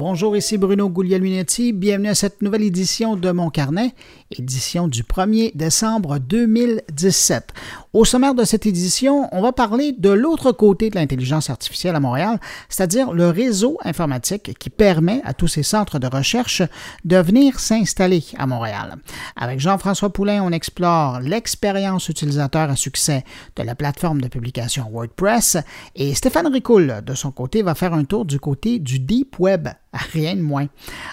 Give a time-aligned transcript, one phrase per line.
[0.00, 1.74] Bonjour, ici Bruno Guglielminetti.
[1.74, 3.92] Bienvenue à cette nouvelle édition de Mon Carnet,
[4.30, 7.52] édition du 1er décembre 2017.
[7.92, 12.00] Au sommaire de cette édition, on va parler de l'autre côté de l'intelligence artificielle à
[12.00, 12.40] Montréal,
[12.70, 16.62] c'est-à-dire le réseau informatique qui permet à tous ces centres de recherche
[17.04, 18.96] de venir s'installer à Montréal.
[19.36, 23.22] Avec Jean-François Poulain, on explore l'expérience utilisateur à succès
[23.54, 25.58] de la plateforme de publication WordPress
[25.94, 29.68] et Stéphane Ricoul, de son côté, va faire un tour du côté du Deep Web
[29.92, 30.66] Rien de moins.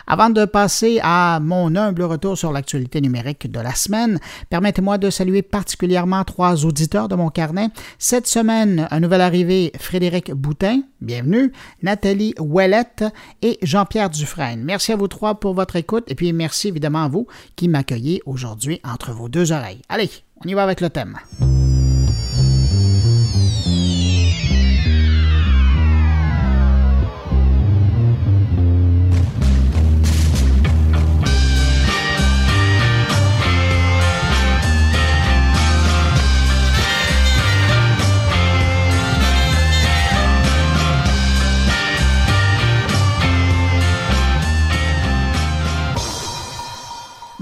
[0.05, 4.19] Avant de passer à mon humble retour sur l'actualité numérique de la semaine,
[4.51, 7.69] permettez-moi de saluer particulièrement trois auditeurs de mon carnet.
[7.97, 13.03] Cette semaine, un nouvel arrivé, Frédéric Boutin, bienvenue, Nathalie Ouellette
[13.41, 14.63] et Jean-Pierre Dufresne.
[14.63, 17.25] Merci à vous trois pour votre écoute et puis merci évidemment à vous
[17.55, 19.81] qui m'accueillez aujourd'hui entre vos deux oreilles.
[19.89, 20.09] Allez,
[20.43, 21.17] on y va avec le thème.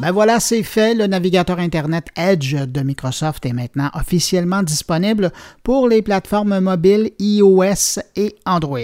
[0.06, 0.94] Ben voilà, c'est fait.
[0.94, 5.32] Le navigateur Internet Edge de Microsoft est maintenant officiellement disponible
[5.64, 8.78] pour les plateformes mobiles iOS et Android.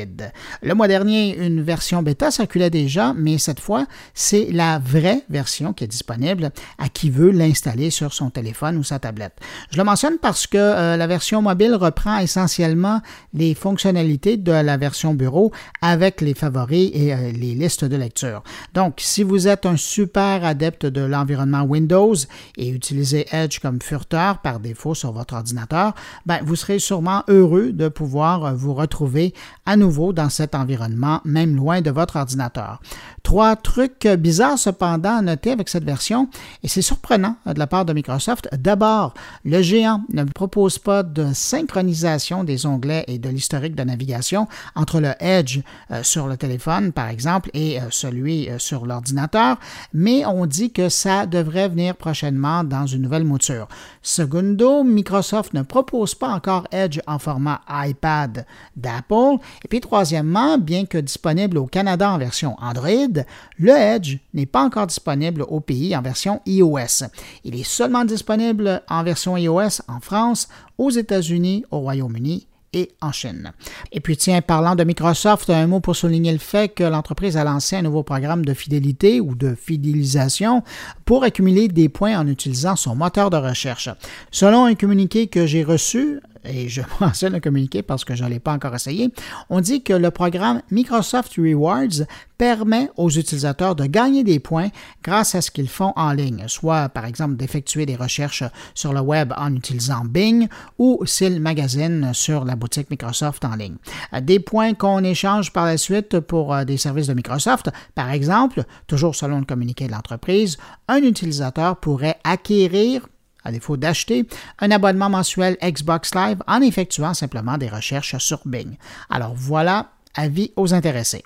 [0.64, 5.74] Le mois dernier, une version bêta circulait déjà, mais cette fois, c'est la vraie version
[5.74, 6.50] qui est disponible
[6.80, 9.38] à qui veut l'installer sur son téléphone ou sa tablette.
[9.70, 13.00] Je le mentionne parce que euh, la version mobile reprend essentiellement
[13.36, 15.52] les fonctionnalités de la version bureau
[15.84, 18.42] avec les favoris et euh, les listes de lecture.
[18.74, 22.16] Donc, si vous êtes un super adepte de l'environnement Windows
[22.58, 25.94] et utilisez Edge comme furteur par défaut sur votre ordinateur,
[26.26, 29.34] ben, vous serez sûrement heureux de pouvoir vous retrouver
[29.66, 32.82] à nouveau dans cet environnement, même loin de votre ordinateur.
[33.24, 36.30] Trois trucs bizarres cependant à noter avec cette version,
[36.64, 38.50] et c'est surprenant de la part de Microsoft.
[38.58, 39.14] D'abord,
[39.46, 45.00] le géant ne propose pas de synchronisation des onglets et de l'historique de navigation entre
[45.00, 45.60] le Edge
[45.92, 49.58] euh, sur le téléphone, par exemple, et euh, celui euh, sur l'ordinateur,
[49.94, 53.68] mais on dit que ça devrait venir prochainement dans une nouvelle mouture.
[54.04, 58.46] Segundo, Microsoft ne propose pas encore Edge en format iPad
[58.76, 59.40] d'Apple.
[59.66, 63.24] Et puis troisièmement, bien que disponible au Canada en version Android,
[63.58, 67.08] le Edge n'est pas encore disponible au pays en version iOS.
[67.44, 73.12] Il est seulement disponible en version iOS en France, aux États-Unis, au Royaume-Uni et en
[73.12, 73.52] Chine.
[73.92, 77.44] Et puis tiens, parlant de Microsoft, un mot pour souligner le fait que l'entreprise a
[77.44, 80.64] lancé un nouveau programme de fidélité ou de fidélisation
[81.06, 83.90] pour accumuler des points en utilisant son moteur de recherche.
[84.32, 88.30] Selon un communiqué que j'ai reçu, et je mentionne le communiqué parce que je ne
[88.30, 89.10] l'ai pas encore essayé,
[89.50, 92.06] on dit que le programme Microsoft Rewards
[92.38, 94.70] permet aux utilisateurs de gagner des points
[95.04, 98.44] grâce à ce qu'ils font en ligne, soit par exemple d'effectuer des recherches
[98.74, 100.48] sur le web en utilisant Bing
[100.80, 103.76] ou s'ils magasinent sur la boutique Microsoft en ligne.
[104.24, 107.70] Des points qu'on échange par la suite pour euh, des services de Microsoft.
[107.94, 113.08] Par exemple, toujours selon le communiqué de l'entreprise, un utilisateur pourrait acquérir
[113.44, 114.28] à défaut d'acheter
[114.60, 118.78] un abonnement mensuel Xbox Live en effectuant simplement des recherches sur Bing.
[119.10, 121.24] Alors voilà, avis aux intéressés.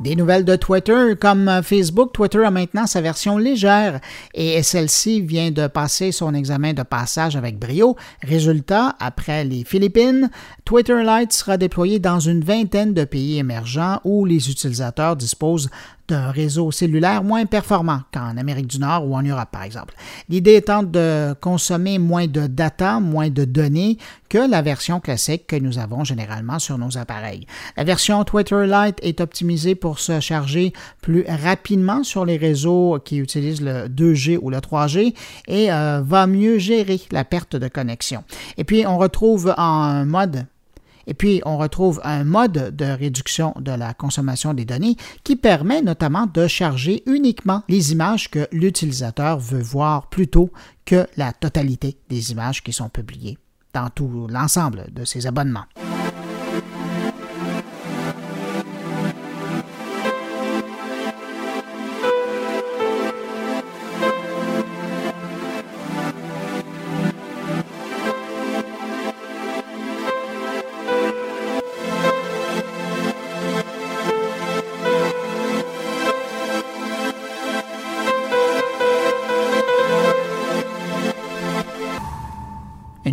[0.00, 4.00] Des nouvelles de Twitter, comme Facebook, Twitter a maintenant sa version légère
[4.32, 7.96] et celle-ci vient de passer son examen de passage avec brio.
[8.22, 10.30] Résultat, après les Philippines,
[10.64, 15.68] Twitter Lite sera déployé dans une vingtaine de pays émergents où les utilisateurs disposent
[16.10, 19.94] d'un réseau cellulaire moins performant qu'en Amérique du Nord ou en Europe, par exemple.
[20.28, 23.96] L'idée étant de consommer moins de data, moins de données
[24.28, 27.46] que la version classique que nous avons généralement sur nos appareils.
[27.76, 33.18] La version Twitter Lite est optimisée pour se charger plus rapidement sur les réseaux qui
[33.18, 35.14] utilisent le 2G ou le 3G
[35.48, 38.24] et euh, va mieux gérer la perte de connexion.
[38.56, 40.46] Et puis, on retrouve en mode
[41.06, 45.82] et puis, on retrouve un mode de réduction de la consommation des données qui permet
[45.82, 50.50] notamment de charger uniquement les images que l'utilisateur veut voir plutôt
[50.84, 53.38] que la totalité des images qui sont publiées
[53.72, 55.66] dans tout l'ensemble de ses abonnements.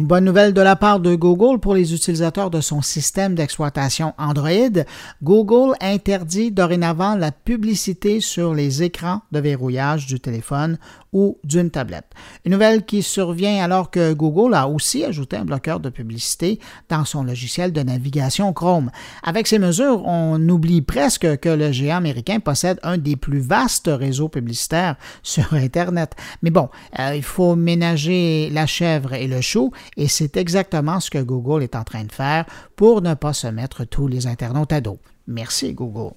[0.07, 4.85] Bonne nouvelle de la part de Google pour les utilisateurs de son système d'exploitation Android.
[5.21, 10.77] Google interdit dorénavant la publicité sur les écrans de verrouillage du téléphone
[11.11, 12.05] ou d'une tablette.
[12.45, 16.59] Une nouvelle qui survient alors que Google a aussi ajouté un bloqueur de publicité
[16.89, 18.91] dans son logiciel de navigation Chrome.
[19.23, 23.89] Avec ces mesures, on oublie presque que le géant américain possède un des plus vastes
[23.91, 26.15] réseaux publicitaires sur Internet.
[26.43, 31.09] Mais bon, euh, il faut ménager la chèvre et le chou, et c'est exactement ce
[31.09, 32.45] que Google est en train de faire
[32.75, 34.99] pour ne pas se mettre tous les internautes à dos.
[35.27, 36.13] Merci Google.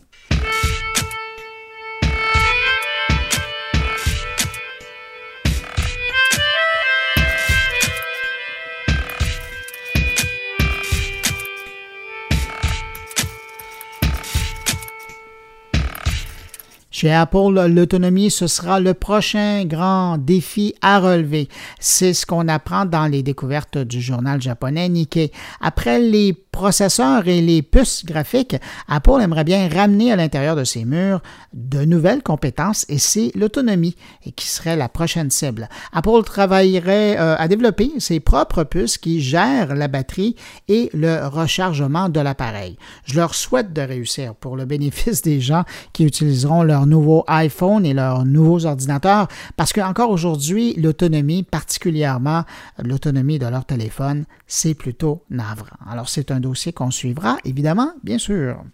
[17.00, 21.48] Chez Apple, l'autonomie, ce sera le prochain grand défi à relever.
[21.78, 25.32] C'est ce qu'on apprend dans les découvertes du journal japonais Nikkei.
[25.62, 28.56] Après les processeurs et les puces graphiques,
[28.88, 33.96] Apple aimerait bien ramener à l'intérieur de ses murs de nouvelles compétences et c'est l'autonomie
[34.36, 35.68] qui serait la prochaine cible.
[35.92, 40.36] Apple travaillerait euh, à développer ses propres puces qui gèrent la batterie
[40.68, 42.76] et le rechargement de l'appareil.
[43.04, 47.86] Je leur souhaite de réussir pour le bénéfice des gens qui utiliseront leur nouveau iPhone
[47.86, 52.44] et leurs nouveaux ordinateurs parce qu'encore aujourd'hui, l'autonomie, particulièrement
[52.78, 55.76] l'autonomie de leur téléphone, c'est plutôt navrant.
[55.88, 58.64] Alors c'est un dossier qu'on suivra, évidemment, bien sûr.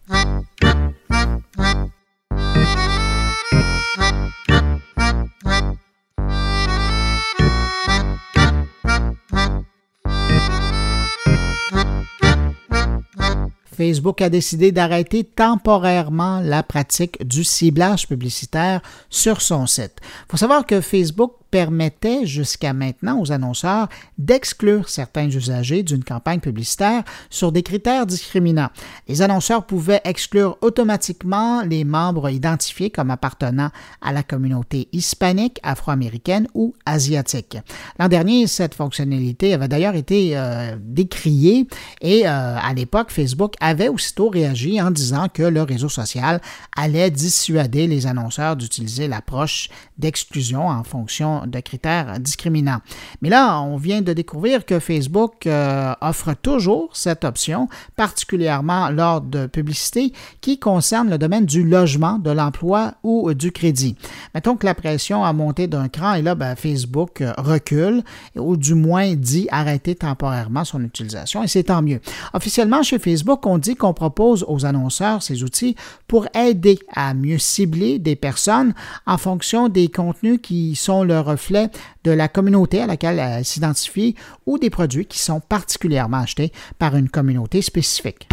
[13.76, 18.80] Facebook a décidé d'arrêter temporairement la pratique du ciblage publicitaire
[19.10, 19.96] sur son site.
[20.02, 23.88] Il faut savoir que Facebook permettait jusqu'à maintenant aux annonceurs
[24.18, 28.68] d'exclure certains usagers d'une campagne publicitaire sur des critères discriminants.
[29.08, 33.70] Les annonceurs pouvaient exclure automatiquement les membres identifiés comme appartenant
[34.02, 37.56] à la communauté hispanique, afro-américaine ou asiatique.
[37.98, 41.66] L'an dernier, cette fonctionnalité avait d'ailleurs été euh, décriée
[42.00, 46.40] et euh, à l'époque, Facebook avait aussitôt réagi en disant que le réseau social
[46.76, 49.68] allait dissuader les annonceurs d'utiliser l'approche
[49.98, 52.80] d'exclusion en fonction de critères discriminants.
[53.22, 59.20] Mais là, on vient de découvrir que Facebook euh, offre toujours cette option, particulièrement lors
[59.20, 63.96] de publicités qui concernent le domaine du logement, de l'emploi ou du crédit.
[64.34, 68.02] Mettons que la pression a monté d'un cran et là, ben, Facebook euh, recule
[68.36, 72.00] ou du moins dit arrêter temporairement son utilisation et c'est tant mieux.
[72.32, 75.76] Officiellement, chez Facebook, on dit qu'on propose aux annonceurs ces outils
[76.08, 78.74] pour aider à mieux cibler des personnes
[79.06, 81.70] en fonction des contenus qui sont leur reflet
[82.04, 84.14] de la communauté à laquelle elle s'identifie
[84.46, 88.28] ou des produits qui sont particulièrement achetés par une communauté spécifique.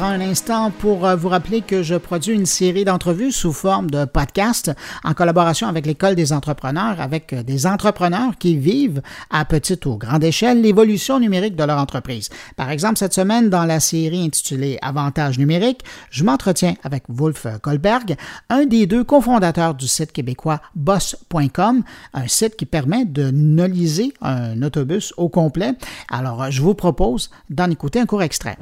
[0.00, 3.90] Prends un instant pour euh, vous rappeler que je produis une série d'entrevues sous forme
[3.90, 4.72] de podcast
[5.04, 9.98] en collaboration avec l'École des entrepreneurs, avec euh, des entrepreneurs qui vivent à petite ou
[9.98, 12.30] grande échelle l'évolution numérique de leur entreprise.
[12.56, 18.16] Par exemple, cette semaine, dans la série intitulée Avantages numériques, je m'entretiens avec Wolf Goldberg,
[18.48, 21.82] un des deux cofondateurs du site québécois boss.com,
[22.14, 25.74] un site qui permet de noliser un autobus au complet.
[26.10, 28.56] Alors, je vous propose d'en écouter un court extrait.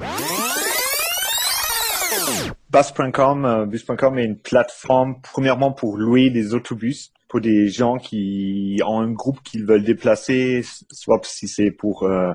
[2.71, 8.81] Bus.com, euh, Bus.com est une plateforme premièrement pour louer des autobus pour des gens qui
[8.87, 12.33] ont un groupe qu'ils veulent déplacer, soit si c'est pour euh,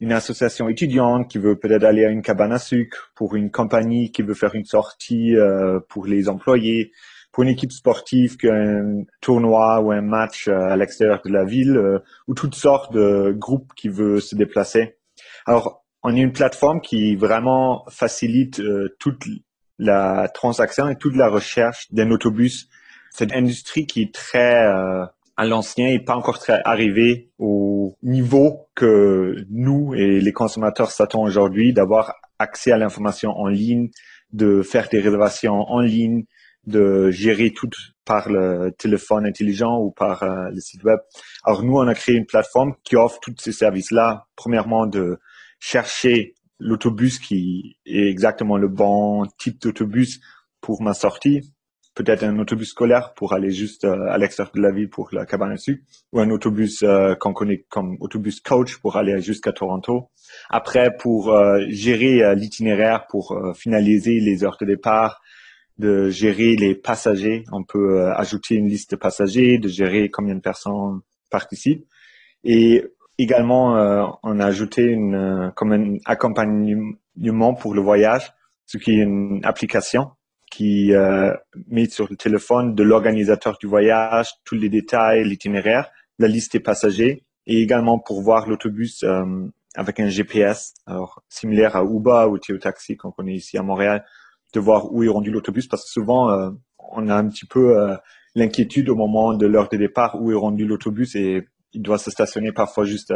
[0.00, 4.12] une association étudiante qui veut peut-être aller à une cabane à sucre, pour une compagnie
[4.12, 6.92] qui veut faire une sortie euh, pour les employés,
[7.32, 11.44] pour une équipe sportive qui a un tournoi ou un match à l'extérieur de la
[11.44, 14.98] ville, ou toutes sortes de groupes qui veulent se déplacer.
[15.46, 18.62] Alors, on est une plateforme qui vraiment facilite
[18.98, 19.24] toute
[19.78, 22.68] la transaction et toute la recherche d'un autobus.
[23.10, 25.04] C'est une industrie qui est très euh,
[25.36, 31.26] à l'ancien et pas encore très arrivée au niveau que nous et les consommateurs s'attendent
[31.26, 33.90] aujourd'hui d'avoir accès à l'information en ligne,
[34.32, 36.24] de faire des réservations en ligne,
[36.66, 37.70] de gérer tout
[38.04, 40.98] par le téléphone intelligent ou par euh, le site web.
[41.44, 44.26] Alors nous, on a créé une plateforme qui offre tous ces services-là.
[44.34, 45.18] Premièrement, de
[45.58, 50.20] chercher l'autobus qui est exactement le bon type d'autobus
[50.60, 51.40] pour ma sortie.
[51.94, 55.26] Peut-être un autobus scolaire pour aller juste euh, à l'extérieur de la ville pour la
[55.26, 59.52] cabane à sucre, ou un autobus euh, qu'on connaît comme autobus coach pour aller jusqu'à
[59.52, 60.08] Toronto.
[60.48, 65.20] Après, pour euh, gérer l'itinéraire, pour finaliser les heures de départ,
[65.78, 70.40] de gérer les passagers, on peut ajouter une liste de passagers, de gérer combien de
[70.40, 71.00] personnes
[71.30, 71.86] participent.
[72.44, 72.84] Et
[73.18, 73.74] également,
[74.22, 78.32] on a ajouté une, comme un accompagnement pour le voyage,
[78.66, 80.10] ce qui est une application
[80.50, 81.32] qui euh,
[81.68, 86.60] met sur le téléphone de l'organisateur du voyage tous les détails, l'itinéraire, la liste des
[86.60, 89.24] passagers et également pour voir l'autobus euh,
[89.74, 94.04] avec un GPS, alors similaire à Uber ou Théo Taxi qu'on connaît ici à Montréal,
[94.54, 97.78] de voir où est rendu l'autobus parce que souvent euh, on a un petit peu
[97.78, 97.96] euh,
[98.34, 102.10] l'inquiétude au moment de l'heure de départ où est rendu l'autobus et il doit se
[102.10, 103.12] stationner parfois juste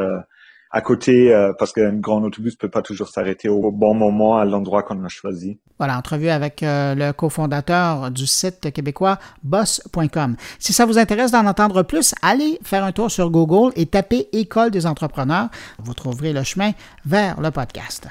[0.73, 4.45] à côté euh, parce qu'un grand autobus peut pas toujours s'arrêter au bon moment à
[4.45, 5.61] l'endroit qu'on a choisi.
[5.79, 10.37] Voilà, entrevue avec euh, le cofondateur du site québécois boss.com.
[10.59, 14.29] Si ça vous intéresse d'en entendre plus, allez faire un tour sur Google et tapez
[14.33, 15.49] École des entrepreneurs.
[15.79, 16.73] Vous trouverez le chemin
[17.05, 18.09] vers le podcast.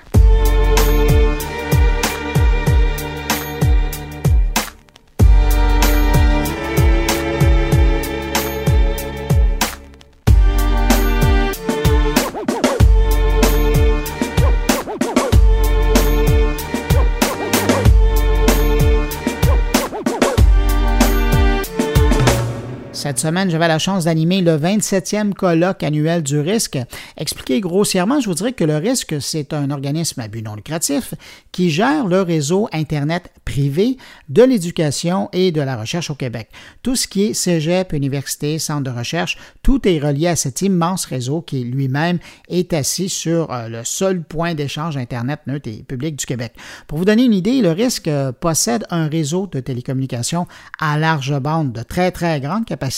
[23.02, 26.78] Cette semaine, j'avais la chance d'animer le 27e colloque annuel du risque.
[27.18, 31.16] Expliqué grossièrement, je vous dirais que le risque, c'est un organisme à but non lucratif
[31.52, 33.98] qui gère le réseau Internet privé
[34.30, 36.50] de l'éducation et de la recherche au Québec.
[36.84, 41.06] Tout ce qui est cégep, université, centre de recherche, tout est relié à cet immense
[41.06, 46.18] réseau qui lui-même est assis sur euh, le seul point d'échange Internet neutre et public
[46.18, 46.54] du Québec.
[46.86, 50.46] Pour vous donner une idée, le risque euh, possède un réseau de télécommunications
[50.80, 52.91] à large bande de très, très grande capacité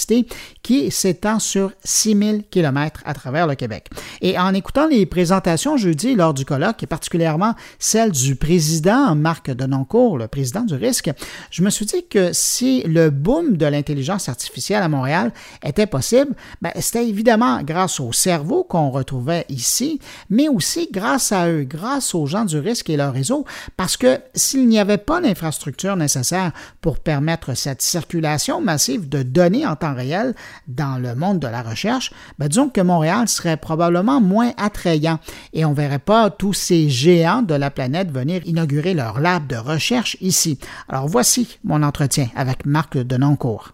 [0.61, 3.89] qui s'étend sur 6000 km à travers le Québec.
[4.21, 9.51] Et en écoutant les présentations jeudi lors du colloque, et particulièrement celle du président Marc
[9.51, 11.11] Denoncourt, le président du risque,
[11.51, 15.31] je me suis dit que si le boom de l'intelligence artificielle à Montréal
[15.63, 21.49] était possible, ben, c'était évidemment grâce au cerveau qu'on retrouvait ici, mais aussi grâce à
[21.49, 23.45] eux, grâce aux gens du risque et leur réseau,
[23.77, 29.65] parce que s'il n'y avait pas l'infrastructure nécessaire pour permettre cette circulation massive de données
[29.65, 30.35] en réel
[30.67, 35.19] dans le monde de la recherche, ben disons que Montréal serait probablement moins attrayant
[35.51, 39.47] et on ne verrait pas tous ces géants de la planète venir inaugurer leur lab
[39.47, 40.59] de recherche ici.
[40.87, 43.73] Alors voici mon entretien avec Marc Denoncourt.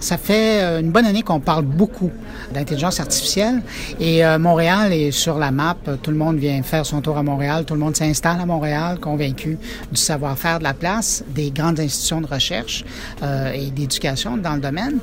[0.00, 2.10] Ça fait euh, une bonne année qu'on parle beaucoup
[2.52, 3.62] d'intelligence artificielle
[4.00, 5.76] et euh, Montréal est sur la map.
[6.02, 7.66] Tout le monde vient faire son tour à Montréal.
[7.66, 9.58] Tout le monde s'installe à Montréal, convaincu
[9.92, 12.84] du savoir-faire de la place, des grandes institutions de recherche
[13.22, 14.98] euh, et d'éducation dans le domaine.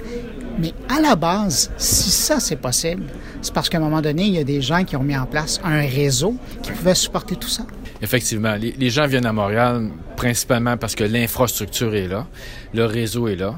[0.59, 3.03] Mais à la base, si ça c'est possible,
[3.43, 5.27] c'est parce qu'à un moment donné, il y a des gens qui ont mis en
[5.27, 7.63] place un réseau qui pouvait supporter tout ça.
[8.01, 12.25] Effectivement, les, les gens viennent à Montréal principalement parce que l'infrastructure est là,
[12.73, 13.55] le réseau est là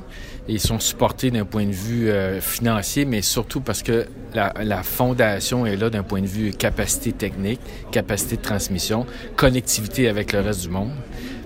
[0.53, 4.83] ils sont supportés d'un point de vue euh, financier, mais surtout parce que la, la
[4.83, 7.59] fondation est là d'un point de vue capacité technique,
[7.91, 10.91] capacité de transmission, connectivité avec le reste du monde.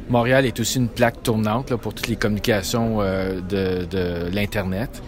[0.09, 5.01] Montréal est aussi une plaque tournante là, pour toutes les communications euh, de, de l'Internet.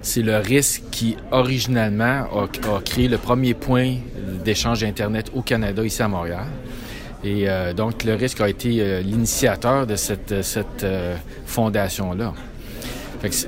[0.00, 3.96] C'est le risque qui, originalement, a, a, créé le premier point
[4.44, 6.46] d'échange Internet au Canada, ici à Montréal.
[7.24, 12.32] Et euh, donc, le risque a été euh, l'initiateur de cette, cette euh, fondation-là.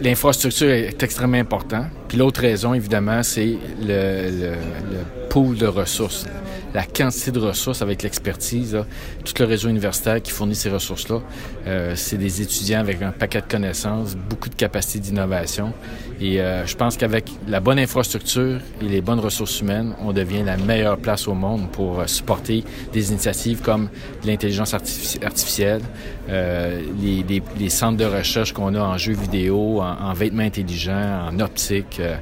[0.02, 1.86] L'infrastructure est extrêmement importante.
[2.08, 6.26] Puis l'autre raison, évidemment, c'est le, le, le, pool de ressources,
[6.74, 8.78] la quantité de ressources avec l'expertise.
[9.24, 11.20] Tout le réseau universitaire qui fournit ces ressources-là,
[11.66, 15.72] euh, c'est des étudiants avec un paquet de connaissances, beaucoup de capacités d'innovation.
[16.20, 20.42] Et euh, je pense qu'avec la bonne infrastructure et les bonnes ressources humaines, on devient
[20.44, 22.62] la meilleure place au monde pour euh, supporter
[22.92, 23.88] des initiatives comme
[24.24, 25.80] l'intelligence artificielle,
[26.28, 30.42] euh, les, les, les, centres de recherche qu'on a en jeux vidéo, en, en vêtements
[30.42, 31.98] intelligents, en optique.
[32.00, 32.16] Euh,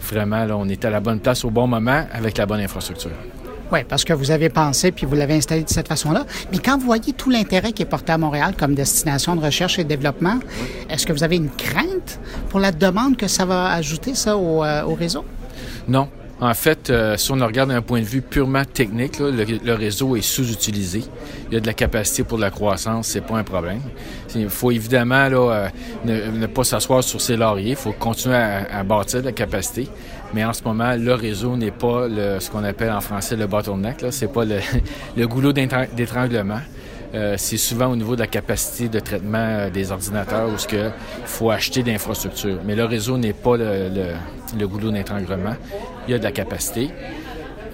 [0.00, 3.12] vraiment, là, on est à la bonne place au bon moment avec la bonne infrastructure.
[3.72, 6.24] Oui, parce que vous avez pensé puis vous l'avez installé de cette façon-là.
[6.52, 9.78] Mais quand vous voyez tout l'intérêt qui est porté à Montréal comme destination de recherche
[9.78, 10.38] et de développement,
[10.88, 14.64] est-ce que vous avez une crainte pour la demande que ça va ajouter ça au,
[14.64, 15.24] euh, au réseau?
[15.88, 16.08] Non,
[16.38, 20.20] En fait, euh, si on regarde d'un point de vue purement technique, le, réseau est
[20.22, 21.02] sous-utilisé.
[21.48, 23.80] Il y a de la capacité pour de la croissance, c'est pas un problème.
[24.34, 25.68] Il faut évidemment euh,
[26.04, 29.88] ne, pas s'asseoir sur ses lauriers, il faut continuer à, bâtir de la capacité.
[30.34, 33.46] Mais en ce moment, le réseau n'est pas le, ce qu'on appelle en français le
[33.46, 34.58] bottleneck, là, c'est pas le,
[35.16, 36.60] le goulot d'étranglement.
[37.14, 40.92] Euh, c'est souvent au niveau de la capacité de traitement euh, des ordinateurs où il
[41.24, 42.58] faut acheter d'infrastructures.
[42.64, 43.88] Mais le réseau n'est pas le,
[44.58, 45.54] le, goulot d'étranglement.
[46.06, 46.90] Il y a de la capacité.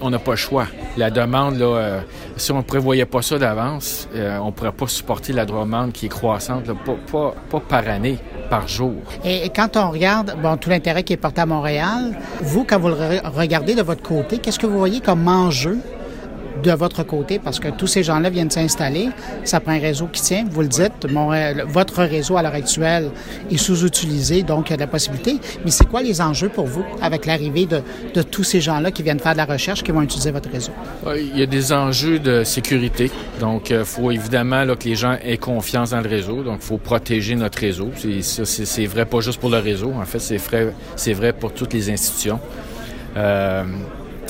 [0.05, 0.67] On n'a pas le choix.
[0.97, 2.01] La demande, là, euh,
[2.35, 6.07] si on ne prévoyait pas ça d'avance, on ne pourrait pas supporter la demande qui
[6.07, 6.65] est croissante,
[7.09, 8.17] pas, par année,
[8.49, 8.95] par jour.
[9.23, 12.95] Et, quand on regarde tout l'intérêt qui est porté à Montréal, vous, quand vous le
[13.33, 15.79] regardez de votre côté, qu'est-ce que vous voyez comme enjeu
[16.63, 19.09] de votre côté parce que tous ces gens-là viennent s'installer.
[19.43, 20.45] Ça prend un réseau qui tient.
[20.49, 21.07] Vous le dites,
[21.67, 23.11] votre réseau à l'heure actuelle
[23.51, 25.37] est sous-utilisé, donc il y a de la possibilité.
[25.63, 27.81] Mais c'est quoi les enjeux pour vous avec l'arrivée de,
[28.13, 30.71] de, tous ces gens-là qui viennent faire de la recherche, qui vont utiliser votre réseau?
[31.15, 33.11] Il y a des enjeux de sécurité.
[33.39, 36.43] Donc, il euh, faut évidemment là, que les gens aient confiance dans le réseau.
[36.43, 37.91] Donc, il faut protéger notre réseau.
[37.95, 39.91] C'est vrai pas juste pour le réseau.
[39.93, 40.73] En fait, c'est vrai,
[41.13, 42.39] vrai pour toutes les institutions.
[43.17, 43.63] Euh,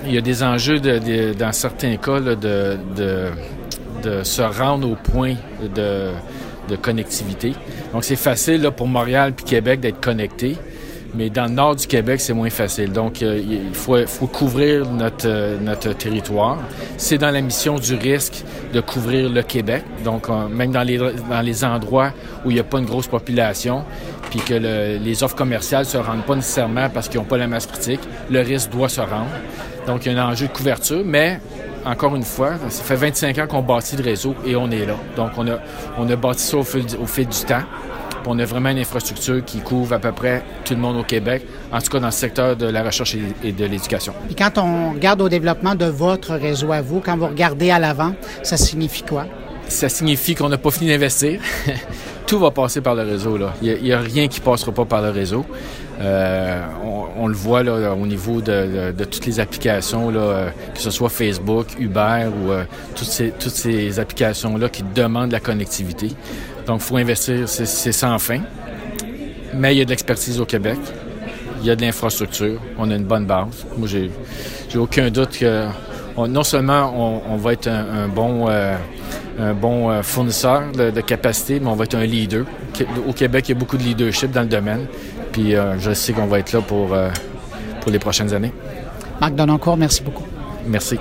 [0.05, 5.36] il y a des enjeux de, dans certains cas de, de, se rendre au point
[5.75, 6.12] de,
[6.81, 7.53] connectivité.
[7.93, 10.57] Donc c'est facile là, pour Montréal puis Québec d'être connectés,
[11.13, 12.91] mais dans le nord du Québec, c'est moins facile.
[12.91, 16.57] Donc euh, il faut, faut couvrir notre, notre territoire.
[16.98, 18.43] C'est dans la mission du risque
[18.74, 19.83] de couvrir le Québec.
[20.03, 22.12] Donc euh, même dans les, dans les endroits
[22.43, 23.83] où il n'y a pas une grosse population,
[24.31, 24.55] puis que
[24.98, 28.00] les offres commerciales se rendent pas nécessairement parce qu'ils n'ont pas la masse critique,
[28.31, 29.29] le risque doit se rendre.
[29.88, 31.40] Donc, il y a un enjeu de couverture, mais
[31.86, 34.96] encore une fois, ça fait 25 ans qu'on bâtit le réseau et on est là.
[35.18, 35.58] Donc, on a,
[35.98, 37.63] on a bâti ça au fil, du temps.
[38.25, 41.46] on a vraiment une infrastructure qui couvre à peu près tout le monde au Québec,
[41.72, 44.13] en tout cas dans le secteur de la recherche et de l'éducation.
[44.32, 47.80] Et quand on regarde au développement de votre réseau à vous, quand vous regardez à
[47.80, 48.13] l'avant,
[48.44, 49.25] ça signifie quoi?
[49.74, 51.42] Ça signifie qu'on n'a pas fini d'investir.
[52.27, 53.38] tout va passer par le réseau.
[53.38, 53.56] Là.
[53.63, 55.46] Il n'y a, rien qui passera pas par le réseau.
[56.00, 56.62] Euh,
[57.18, 61.10] on, le voit là, au niveau de, toutes les applications, là, euh, que ce soit
[61.10, 66.12] Facebook, Uber ou euh, toutes ces, toutes ces applications-là qui demandent la connectivité.
[66.67, 68.41] Donc, il faut investir, c'est sans fin.
[69.56, 70.78] Mais il y a de l'expertise au Québec.
[71.62, 72.62] Il y a de l'infrastructure.
[72.78, 73.65] On a une bonne base.
[73.76, 75.65] Moi, j'ai aucun doute que
[76.17, 81.76] non seulement on, va être un, bon, un bon fournisseur de, de, capacité, mais on
[81.76, 82.45] va être un leader.
[83.08, 84.86] Au Québec, il y a beaucoup de leadership dans le domaine.
[85.34, 87.10] Puis euh, je sais qu'on va être là pour, euh,
[87.82, 88.54] pour les prochaines années.
[89.19, 90.26] Marc Dononcourt, merci beaucoup.
[90.65, 90.97] Merci.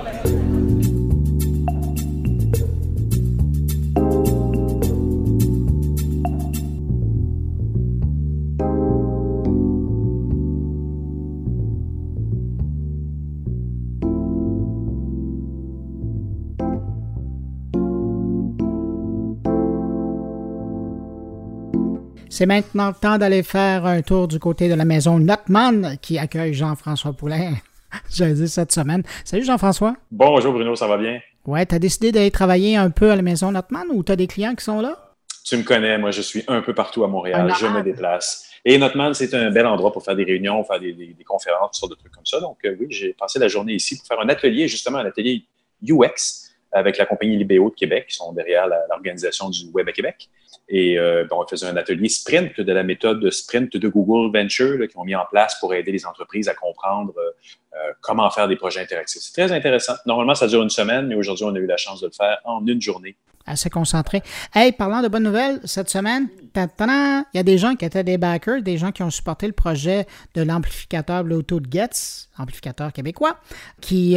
[22.42, 26.18] C'est maintenant le temps d'aller faire un tour du côté de la maison Notman qui
[26.18, 27.55] accueille Jean-François Poulain.
[28.12, 29.05] J'ai dit cette semaine.
[29.24, 29.94] Salut Jean-François.
[30.11, 31.20] Bonjour Bruno, ça va bien?
[31.46, 34.57] Ouais, t'as décidé d'aller travailler un peu à la maison Notman ou t'as des clients
[34.57, 35.14] qui sont là?
[35.44, 38.50] Tu me connais, moi je suis un peu partout à Montréal, je me déplace.
[38.64, 41.92] Et Notman, c'est un bel endroit pour faire des réunions, faire des, conférences, toutes sortes
[41.92, 42.40] de trucs comme ça.
[42.40, 45.44] Donc euh, oui, j'ai passé la journée ici pour faire un atelier, justement un atelier
[45.88, 50.28] UX avec la compagnie Libéo de Québec, qui sont derrière l'organisation du Web à Québec.
[50.68, 54.88] Et euh, on faisait un atelier sprint de la méthode de sprint de Google Venture
[54.88, 57.30] qui ont mis en place pour aider les entreprises à comprendre euh,
[57.74, 59.22] euh, comment faire des projets interactifs.
[59.22, 59.94] C'est très intéressant.
[60.06, 62.38] Normalement, ça dure une semaine, mais aujourd'hui, on a eu la chance de le faire
[62.44, 63.16] en une journée.
[63.44, 64.22] Assez concentré.
[64.54, 68.16] Hey, parlant de bonnes nouvelles, cette semaine, il y a des gens qui étaient des
[68.16, 73.37] backers, des gens qui ont supporté le projet de l'amplificateur Bluetooth Gets, amplificateur québécois,
[73.80, 74.16] qui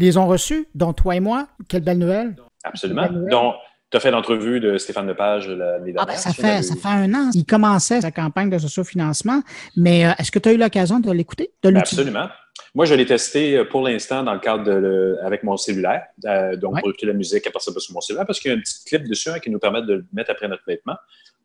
[0.00, 1.48] les ont reçus, dont toi et moi.
[1.68, 2.36] Quelle belle nouvelle.
[2.64, 3.08] Absolument.
[3.30, 3.54] Donc,
[3.90, 7.12] tu as fait l'entrevue de Stéphane Lepage l'année ah, ben, ça, fait, ça fait un
[7.12, 7.30] an.
[7.34, 9.42] Il commençait sa campagne de socio-financement,
[9.76, 11.50] mais euh, est-ce que tu as eu l'occasion de l'écouter?
[11.64, 12.28] Absolument.
[12.74, 16.04] Moi, je l'ai testé euh, pour l'instant dans le cadre de avec mon cellulaire.
[16.24, 18.54] Euh, donc, pour écouter la musique à partir de sur mon cellulaire, parce qu'il y
[18.54, 20.96] a un petit clip dessus hein, qui nous permet de le mettre après notre vêtement.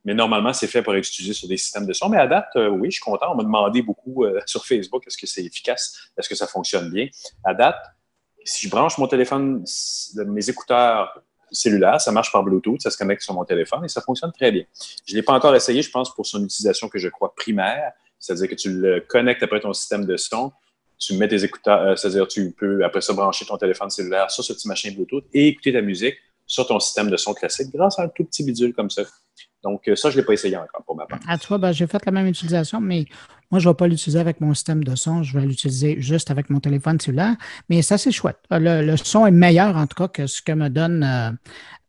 [0.03, 2.09] Mais normalement, c'est fait pour être utilisé sur des systèmes de son.
[2.09, 3.31] Mais à date, oui, je suis content.
[3.31, 7.07] On m'a demandé beaucoup sur Facebook est-ce que c'est efficace, est-ce que ça fonctionne bien?
[7.43, 7.77] À date,
[8.45, 9.65] si je branche mon téléphone,
[10.27, 14.01] mes écouteurs cellulaires, ça marche par Bluetooth, ça se connecte sur mon téléphone et ça
[14.01, 14.63] fonctionne très bien.
[15.05, 17.91] Je ne l'ai pas encore essayé, je pense, pour son utilisation que je crois primaire,
[18.19, 20.51] c'est-à-dire que tu le connectes après ton système de son,
[20.97, 24.43] tu mets tes écouteurs, euh, c'est-à-dire tu peux après ça brancher ton téléphone cellulaire sur
[24.43, 27.99] ce petit machin Bluetooth et écouter ta musique sur ton système de son classique grâce
[27.99, 29.03] à un tout petit bidule comme ça.
[29.65, 31.19] Donc, euh, ça, je ne l'ai pas essayé encore pour ma part.
[31.19, 33.05] Tu vois, ben, j'ai fait la même utilisation, mais
[33.51, 36.31] Moi, je ne vais pas l'utiliser avec mon système de son, je vais l'utiliser juste
[36.31, 37.35] avec mon téléphone cellulaire,
[37.69, 38.39] mais ça, c'est chouette.
[38.49, 41.31] Le, son est meilleur, en tout cas, que ce que me donne euh,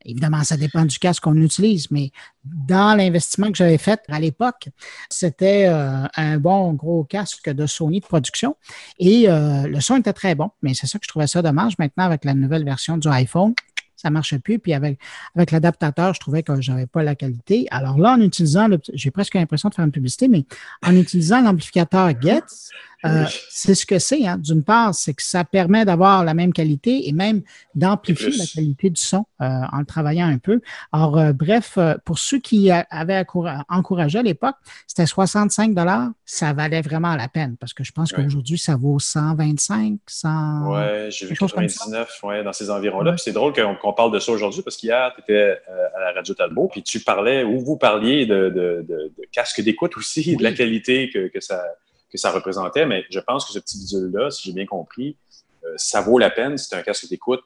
[0.07, 2.11] Évidemment, ça dépend du casque qu'on utilise, mais
[2.45, 4.69] dans l'investissement que j'avais fait à l'époque,
[5.09, 8.55] c'était euh, un bon gros casque de Sony de production
[8.99, 11.73] et euh, le son était très bon, mais c'est ça que je trouvais ça dommage.
[11.77, 13.53] Maintenant, avec la nouvelle version du iPhone,
[13.97, 14.59] ça marchait plus.
[14.59, 14.99] Puis avec,
[15.35, 17.67] avec l'adaptateur, je trouvais que j'avais pas la qualité.
[17.71, 20.45] Alors là, en utilisant, j'ai presque l'impression de faire une publicité, mais
[20.85, 22.69] en utilisant l'amplificateur Getz,
[23.05, 24.25] euh, c'est ce que c'est.
[24.25, 24.37] Hein.
[24.39, 27.43] D'une part, c'est que ça permet d'avoir la même qualité et même
[27.75, 30.61] d'amplifier la qualité du son euh, en le travaillant un peu.
[30.91, 33.23] Alors, euh, bref, pour ceux qui avaient
[33.69, 34.55] encouragé à l'époque,
[34.87, 36.09] c'était 65 dollars.
[36.25, 40.71] Ça valait vraiment la peine parce que je pense qu'aujourd'hui, ça vaut 125, 100.
[40.71, 43.13] Ouais, j'ai vu 99, ouais, dans ces environs-là.
[43.13, 45.57] Puis c'est drôle qu'on parle de ça aujourd'hui parce qu'hier, tu étais
[45.95, 49.97] à la Radio Talbot, puis tu parlais, ou vous parliez de, de, de, casque d'écoute
[49.97, 51.63] aussi, de la qualité que, que ça
[52.09, 55.17] que ça représentait, mais je pense que ce petit bidule-là, si j'ai bien compris,
[55.65, 56.57] euh, ça vaut la peine.
[56.57, 57.41] C'est un casque d'écoute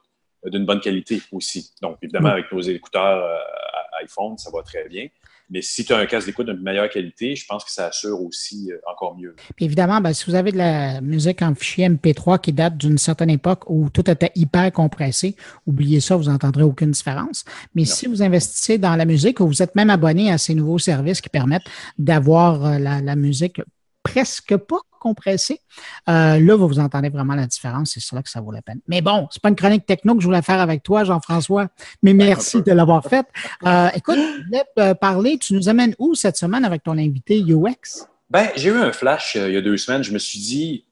[0.46, 1.72] euh, d'une bonne qualité aussi.
[1.80, 5.08] Donc, évidemment, avec nos écouteurs euh, iPhone, ça va très bien.
[5.50, 8.22] Mais si tu as un casque d'écoute d'une meilleure qualité, je pense que ça assure
[8.22, 9.34] aussi encore mieux.
[9.54, 12.96] Puis évidemment, ben, si vous avez de la musique en fichier MP3 qui date d'une
[12.96, 17.44] certaine époque où tout était hyper compressé, oubliez ça, vous n'entendrez aucune différence.
[17.74, 20.78] Mais si vous investissez dans la musique ou vous êtes même abonné à ces nouveaux
[20.78, 23.60] services qui permettent d'avoir la, la musique
[24.02, 25.60] presque pas compressé.
[26.08, 27.92] Euh, là, vous, vous entendez vraiment la différence.
[27.94, 28.80] C'est cela que ça vaut la peine.
[28.86, 31.68] Mais bon, c'est pas une chronique techno que je voulais faire avec toi, Jean-François,
[32.02, 33.26] mais ben, merci de l'avoir faite.
[33.66, 35.38] Euh, écoute, je voulais euh, parler.
[35.38, 38.06] Tu nous amènes où cette semaine avec ton invité UX?
[38.30, 40.02] Ben, j'ai eu un flash il y a deux semaines.
[40.02, 40.86] Je me suis dit,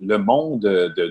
[0.00, 0.60] le monde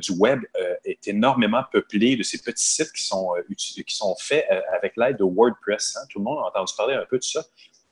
[0.02, 0.40] du web
[0.86, 5.24] est énormément peuplé de ces petits sites qui sont, qui sont faits avec l'aide de
[5.24, 5.98] WordPress.
[5.98, 6.06] Hein.
[6.10, 7.44] Tout le monde a entendu parler un peu de ça.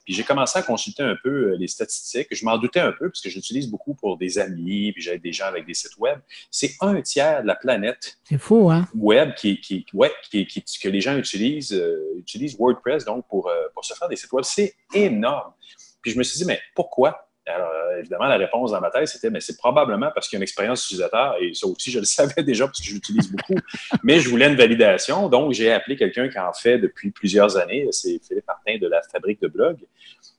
[0.06, 2.28] Puis j'ai commencé à consulter un peu euh, les statistiques.
[2.30, 5.20] Je m'en doutais un peu parce que je l'utilise beaucoup pour des amis, puis j'aide
[5.20, 6.20] des gens avec des sites web.
[6.48, 8.16] C'est un tiers de la planète.
[8.22, 8.86] C'est fou, hein?
[8.94, 9.84] Web qui, qui,
[10.30, 14.14] qui, que les gens utilisent, euh, utilisent WordPress donc pour, euh, pour se faire des
[14.14, 14.44] sites web.
[14.44, 15.52] C'est énorme.
[16.00, 17.25] Puis je me suis dit, mais pourquoi?
[17.46, 20.40] Alors, évidemment, la réponse dans ma tête, c'était, mais c'est probablement parce qu'il y a
[20.40, 23.58] une expérience utilisateur, et ça aussi, je le savais déjà parce que je l'utilise beaucoup,
[24.02, 27.86] mais je voulais une validation, donc j'ai appelé quelqu'un qui en fait depuis plusieurs années,
[27.92, 29.76] c'est Philippe Martin de la Fabrique de Blog,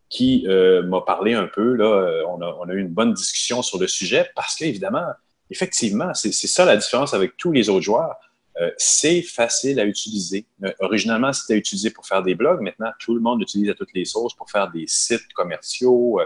[0.09, 3.13] qui euh, m'a parlé un peu, là, euh, on a, on a eu une bonne
[3.13, 5.05] discussion sur le sujet, parce qu'évidemment,
[5.49, 8.15] effectivement, c'est ça la différence avec tous les autres joueurs.
[8.59, 10.45] Euh, c'est facile à utiliser.
[10.63, 12.61] Euh, originalement, c'était utilisé pour faire des blogs.
[12.61, 16.25] Maintenant, tout le monde l'utilise à toutes les sources pour faire des sites commerciaux, euh,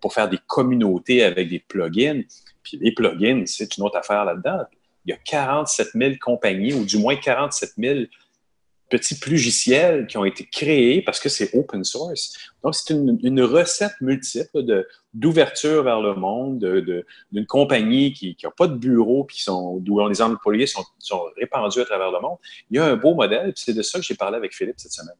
[0.00, 2.22] pour faire des communautés avec des plugins.
[2.62, 4.64] Puis les plugins, c'est une autre affaire là-dedans.
[5.04, 8.00] Il y a 47 000 compagnies, ou du moins 47 000
[8.88, 12.36] petits logiciels qui ont été créés parce que c'est open source.
[12.62, 16.58] Donc, c'est une, recette multiple d'ouverture vers le monde,
[17.32, 21.80] d'une compagnie qui n'a pas de bureau, puis sont, où les employés sont, sont répandus
[21.80, 22.38] à travers le monde.
[22.70, 24.92] Il y a un beau modèle, c'est de ça que j'ai parlé avec Philippe cette
[24.92, 25.16] semaine.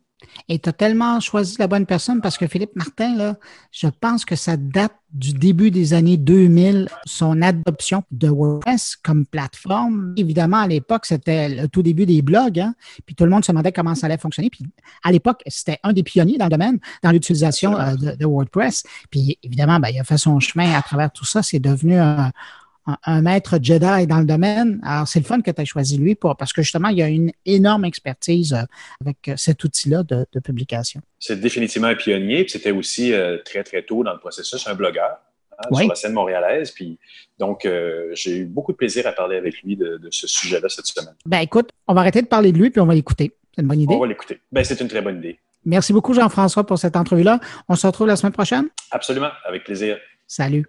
[0.48, 3.36] Et tu as tellement choisi la bonne personne parce que Philippe Martin, là,
[3.70, 9.26] je pense que ça date du début des années 2000, son adoption de WordPress comme
[9.26, 10.14] plateforme.
[10.16, 12.74] Évidemment, à l'époque, c'était le tout début des blogs, hein,
[13.04, 14.48] puis tout le monde se demandait comment ça allait fonctionner.
[14.48, 14.64] Puis
[15.02, 18.84] à l'époque, c'était un des pionniers dans le domaine, dans l'utilisation euh, de, WordPress.
[19.10, 21.42] Puis évidemment, ben, il a fait son chemin à travers tout ça.
[21.42, 22.30] C'est devenu un,
[22.86, 24.80] un, maître Jedi dans le domaine.
[24.84, 27.02] Alors, c'est le fun que tu as choisi lui pour, parce que justement, il y
[27.02, 28.62] a une énorme expertise euh,
[29.00, 31.00] avec euh, cet outil-là de, publication.
[31.18, 34.74] C'est définitivement un pionnier, puis c'était aussi euh, très, très tôt dans le processus un
[34.74, 35.18] blogueur.
[35.58, 36.70] Hein, sur la scène montréalaise.
[36.70, 36.98] Puis,
[37.38, 37.68] donc,
[38.14, 41.14] j'ai eu beaucoup de plaisir à parler avec lui de, ce sujet-là cette semaine.
[41.26, 43.32] Ben écoute, on va arrêter de parler de lui, puis on va l'écouter.
[43.54, 43.94] C'est une bonne idée.
[43.94, 44.40] On va l'écouter.
[44.50, 45.38] Ben, c'est une très bonne idée.
[45.64, 47.38] Merci beaucoup, Jean-François, pour cette entrevue-là.
[47.68, 48.66] On se retrouve la semaine prochaine.
[48.90, 49.96] Absolument, avec plaisir.
[50.26, 50.66] Salut.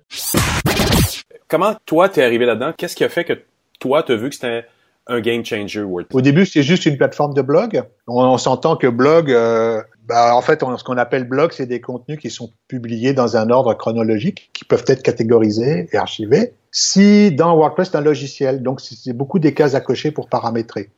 [1.48, 2.74] Comment toi, t'es arrivé là-dedans?
[2.78, 3.34] Qu'est-ce qui a fait que
[3.80, 4.66] toi, tu as vu que c'était
[5.08, 6.18] un game changer WordPress?
[6.18, 7.84] Au début, c'était juste une plateforme de blog.
[8.08, 12.20] On, s'entend que blog, euh, bah, en fait, ce qu'on appelle blog, c'est des contenus
[12.20, 16.54] qui sont publiés dans un ordre chronologique, qui peuvent être catégorisés et archivés.
[16.72, 20.90] Si dans WordPress, c'est un logiciel, donc c'est beaucoup des cases à cocher pour paramétrer.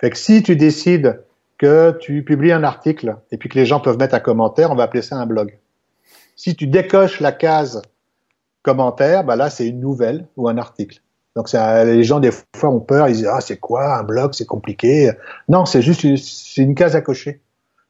[0.00, 1.20] Fait que si tu décides
[1.60, 4.74] que tu publies un article et puis que les gens peuvent mettre un commentaire, on
[4.74, 5.58] va appeler ça un blog.
[6.34, 7.82] Si tu décoches la case
[8.62, 11.02] commentaire, bah là, c'est une nouvelle ou un article.
[11.36, 13.08] Donc, ça, les gens, des fois, ont peur.
[13.08, 14.32] Ils disent, ah, c'est quoi un blog?
[14.32, 15.12] C'est compliqué.
[15.50, 17.42] Non, c'est juste une, c'est une case à cocher.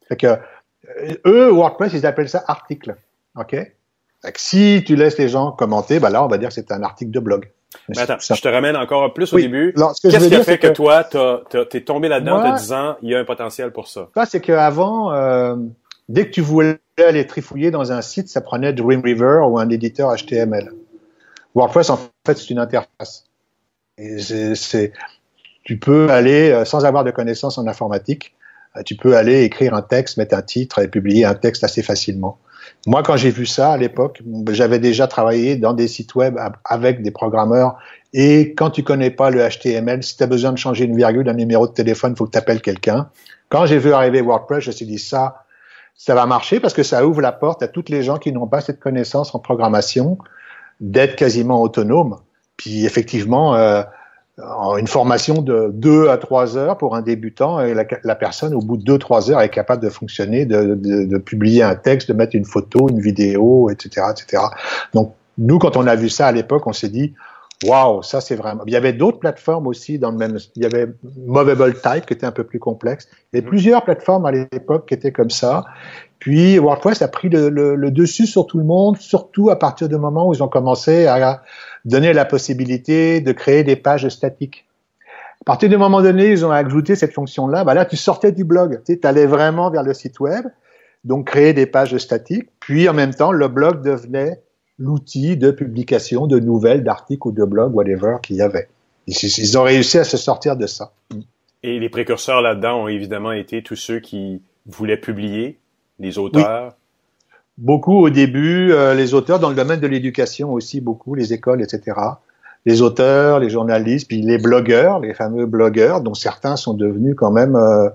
[0.09, 2.97] Fait que, euh, eux, WordPress, ils appellent ça article.
[3.37, 3.55] OK?
[4.23, 6.83] Que si tu laisses les gens commenter, bah là, on va dire que c'est un
[6.83, 7.51] article de blog.
[7.89, 9.75] Mais attends, je te ramène encore plus au début.
[10.03, 13.19] Qu'est-ce qui a fait que, toi, t'es tombé là-dedans en te disant, il y a
[13.19, 14.09] un potentiel pour ça?
[14.15, 15.57] Ça, c'est qu'avant, euh,
[16.09, 20.15] dès que tu voulais aller trifouiller dans un site, ça prenait Dreamweaver ou un éditeur
[20.15, 20.73] HTML.
[21.55, 23.25] WordPress, en fait, c'est une interface.
[23.99, 24.93] Et c'est,
[25.65, 28.35] tu peux aller, euh, sans avoir de connaissances en informatique,
[28.77, 31.83] euh, tu peux aller écrire un texte, mettre un titre et publier un texte assez
[31.83, 32.39] facilement.
[32.87, 37.03] Moi, quand j'ai vu ça à l'époque, j'avais déjà travaillé dans des sites web avec
[37.03, 37.77] des programmeurs.
[38.13, 41.29] Et quand tu connais pas le HTML, si tu as besoin de changer une virgule,
[41.29, 43.09] un numéro de téléphone, faut que tu appelles quelqu'un.
[43.49, 45.45] Quand j'ai vu arriver WordPress, je me suis dit ça,
[45.95, 48.47] ça va marcher parce que ça ouvre la porte à toutes les gens qui n'ont
[48.47, 50.19] pas cette connaissance en programmation
[50.81, 52.17] d'être quasiment autonome.
[52.57, 53.83] Puis effectivement, euh,
[54.39, 58.77] une formation de 2 à 3 heures pour un débutant, et la, personne, au bout
[58.77, 62.37] de 2-3 heures, est capable de fonctionner, de, de, de, publier un texte, de mettre
[62.37, 64.43] une photo, une vidéo, etc., etc.
[64.95, 67.15] Donc, nous, quand on a vu ça à l'époque, on s'est dit,
[67.65, 68.63] waouh, ça c'est vraiment.
[68.67, 70.39] Il y avait d'autres plateformes aussi dans le même.
[70.57, 70.89] Il y avait
[71.27, 73.09] Movable Type qui était un peu plus complexe.
[73.33, 75.65] Il y avait plusieurs plateformes à l'époque qui étaient comme ça.
[76.19, 79.89] Puis WordPress a pris le, le, le, dessus sur tout le monde, surtout à partir
[79.89, 81.43] du moment où ils ont commencé à
[81.85, 84.67] donner la possibilité de créer des pages statiques.
[85.41, 87.65] À partir du moment donné, ils ont ajouté cette fonction-là.
[87.65, 90.47] Bah là, tu sortais du blog, tu allais vraiment vers le site web,
[91.05, 92.49] donc créer des pages statiques.
[92.61, 94.43] Puis en même temps, le blog devenait
[94.79, 98.69] l'outil de publication de nouvelles, d'articles ou de blogs, whatever qu'il y avait.
[99.07, 100.93] Ils ont réussi à se sortir de ça.
[101.63, 105.59] Et les précurseurs là-dedans ont évidemment été tous ceux qui voulaient publier,
[105.99, 106.75] les auteurs.
[107.61, 111.61] Beaucoup au début, euh, les auteurs dans le domaine de l'éducation aussi, beaucoup, les écoles,
[111.61, 111.95] etc.
[112.65, 117.31] Les auteurs, les journalistes, puis les blogueurs, les fameux blogueurs, dont certains sont devenus quand
[117.31, 117.91] même euh,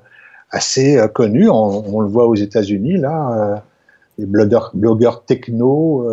[0.52, 1.50] assez euh, connus.
[1.50, 3.64] On, le voit aux États-Unis, là
[4.18, 6.08] les blogueurs, blogueurs techno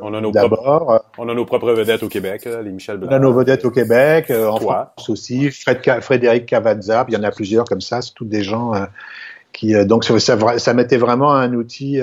[0.00, 1.02] on a nos d'abord.
[1.18, 3.08] on a nos propres vedettes au Québec, les Michel Blanc.
[3.10, 7.24] On a nos vedettes au Québec, en France aussi, Fred, Frédéric Cavazza, il y en
[7.24, 8.74] a plusieurs comme ça, c'est tous des gens
[9.52, 12.00] qui donc ça, ça mettait vraiment un outil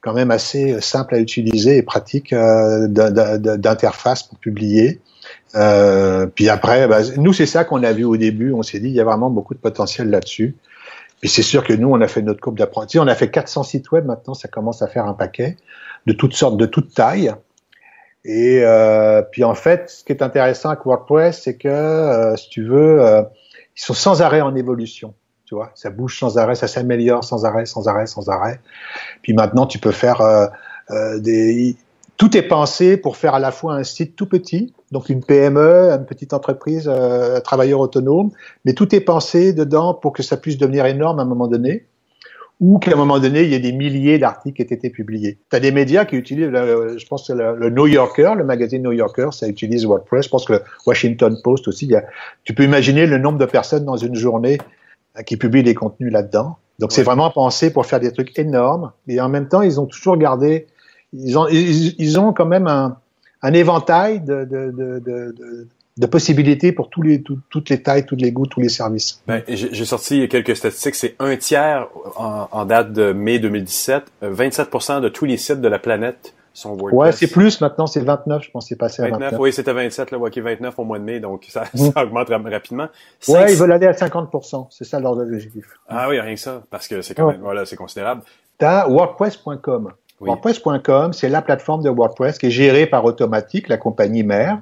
[0.00, 5.00] quand même assez euh, simple à utiliser et pratique euh, d'interface pour publier.
[5.54, 8.52] Euh, puis après, bah, nous, c'est ça qu'on a vu au début.
[8.52, 10.56] On s'est dit, il y a vraiment beaucoup de potentiel là-dessus.
[11.20, 13.02] Puis c'est sûr que nous, on a fait notre courbe d'apprentissage.
[13.02, 15.56] On a fait 400 sites web maintenant, ça commence à faire un paquet
[16.06, 17.32] de toutes sortes, de toutes tailles.
[18.24, 22.48] Et euh, puis en fait, ce qui est intéressant avec WordPress, c'est que euh, si
[22.50, 23.22] tu veux, euh,
[23.76, 25.14] ils sont sans arrêt en évolution
[25.48, 28.60] tu vois, ça bouge sans arrêt, ça s'améliore sans arrêt, sans arrêt, sans arrêt.
[29.22, 30.46] Puis maintenant, tu peux faire euh,
[30.90, 31.74] euh, des.
[32.18, 35.90] Tout est pensé pour faire à la fois un site tout petit, donc une PME,
[35.90, 38.30] une petite entreprise, euh, un travailleur autonome,
[38.66, 41.86] mais tout est pensé dedans pour que ça puisse devenir énorme à un moment donné,
[42.60, 45.38] ou qu'à un moment donné, il y ait des milliers d'articles qui aient été publiés.
[45.48, 48.92] Tu as des médias qui utilisent, je pense que le, New Yorker, le magazine New
[48.92, 50.26] Yorker, ça utilise WordPress.
[50.26, 51.90] Je pense que le Washington Post aussi.
[52.44, 54.58] Tu peux imaginer le nombre de personnes dans une journée
[55.24, 56.56] qui publient des contenus là-dedans.
[56.78, 58.92] Donc c'est vraiment pensé pour faire des trucs énormes.
[59.08, 60.66] Et en même temps, ils ont toujours gardé,
[61.12, 62.98] ils ont, ils, ont quand même un,
[63.42, 65.66] un éventail de, de, de, de,
[65.98, 69.20] de possibilités pour tous les, toutes les tailles, tous les goûts, tous les services.
[69.26, 70.94] Ben, j'ai sorti quelques statistiques.
[70.94, 74.04] C'est un tiers en, en, date de mai 2017.
[74.22, 76.34] 27% euh, de tous les sites de la planète
[76.66, 79.34] Ouais, c'est plus maintenant, c'est 29, je pense, c'est passé à 29.
[79.38, 81.78] Oui, c'était 27, là, ok, 29 au mois de mai, donc ça, mmh.
[81.94, 82.88] ça augmente rapidement.
[83.28, 85.64] Ouais, ils veulent aller à 50%, c'est ça leur objectif.
[85.88, 88.22] Ah oui, rien que ça, parce que c'est quand même, voilà, c'est considérable.
[88.58, 89.92] T'as WordPress.com.
[90.20, 94.60] WordPress.com, c'est la plateforme de WordPress qui est gérée par Automatique, la compagnie mère,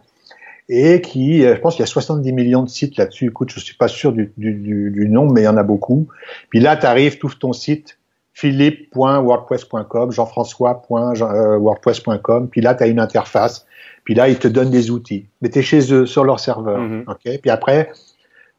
[0.69, 3.27] et qui, euh, je pense qu'il y a 70 millions de sites là-dessus.
[3.27, 5.63] Écoute, je suis pas sûr du, du, du, du nombre, mais il y en a
[5.63, 6.09] beaucoup.
[6.51, 7.96] Puis là, tu arrives, tu ouvres ton site,
[8.37, 13.65] philippe.wordpress.com, jean-françois.wordpress.com, puis là, tu as une interface,
[14.05, 15.25] puis là, ils te donnent des outils.
[15.41, 16.79] Mais tu es chez eux, sur leur serveur.
[16.79, 17.11] Mm-hmm.
[17.11, 17.91] ok Puis après,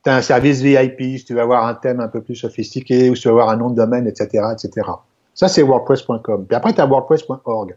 [0.04, 3.12] tu as un service VIP, si tu veux avoir un thème un peu plus sophistiqué,
[3.12, 4.46] ou si tu veux avoir un nom de domaine, etc.
[4.52, 4.88] etc.
[5.36, 6.48] Ça, c'est wordpress.com.
[6.48, 7.76] Puis après, tu as wordpress.org.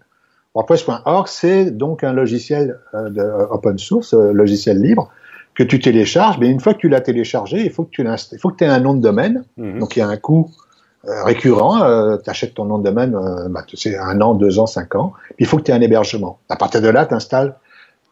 [0.55, 5.11] WordPress.org, c'est donc un logiciel euh, de euh, open source, euh, logiciel libre,
[5.55, 6.39] que tu télécharges.
[6.39, 8.69] Mais une fois que tu l'as téléchargé, il faut que tu il faut que aies
[8.69, 9.45] un nom de domaine.
[9.59, 9.79] Mm-hmm.
[9.79, 10.70] Donc, il y a un coût euh,
[11.05, 14.67] récurrent, euh, tu achètes ton nom de domaine, euh, bah, c'est un an, deux ans,
[14.67, 16.39] cinq ans, puis il faut que tu aies un hébergement.
[16.49, 17.55] À partir de là, tu installes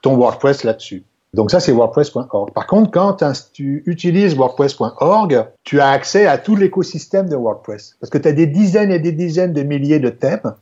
[0.02, 1.04] ton WordPress là-dessus.
[1.34, 2.52] Donc ça, c'est WordPress.org.
[2.52, 3.22] Par contre, quand
[3.52, 7.96] tu utilises WordPress.org, tu as accès à tout l'écosystème de WordPress.
[8.00, 10.54] Parce que tu as des dizaines et des dizaines de milliers de thèmes.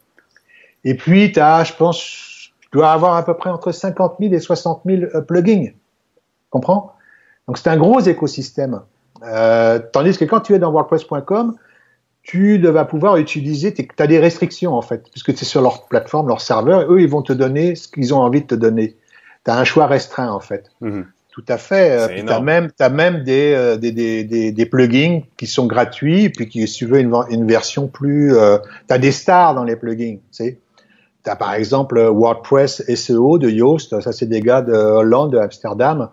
[0.83, 4.35] Et puis, tu as, je pense, tu dois avoir à peu près entre 50 000
[4.35, 5.71] et 60 000 plugins.
[6.51, 6.95] Comprends?
[7.47, 8.81] Donc c'est un gros écosystème.
[9.23, 11.57] Euh, tandis que quand tu es dans WordPress.com,
[12.27, 16.27] tu vas pouvoir utiliser, tu as des restrictions en fait, puisque c'est sur leur plateforme,
[16.27, 18.97] leur serveur, et eux, ils vont te donner ce qu'ils ont envie de te donner.
[19.45, 20.65] Tu as un choix restreint en fait.
[20.83, 21.05] Mm-hmm.
[21.31, 22.25] Tout à fait.
[22.25, 26.49] Tu as même, as même des, euh, des, des, des, plugins qui sont gratuits, puis
[26.49, 28.35] qui, si tu veux une, une version plus...
[28.35, 28.59] Euh,
[28.89, 30.59] tu as des stars dans les plugins, tu sais.
[31.23, 35.39] tu as par exemple WordPress SEO de Yoast, ça c'est des gars de Hollande, de
[35.39, 36.09] Amsterdam.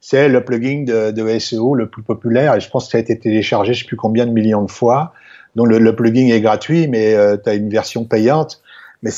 [0.00, 3.00] C'est le plugin de, de, SEO le plus populaire et je pense que ça a
[3.00, 5.12] été téléchargé je sais plus combien de millions de fois.
[5.58, 8.62] Donc le, le plugin est gratuit, mais euh, tu as une version payante.
[9.02, 9.10] Mais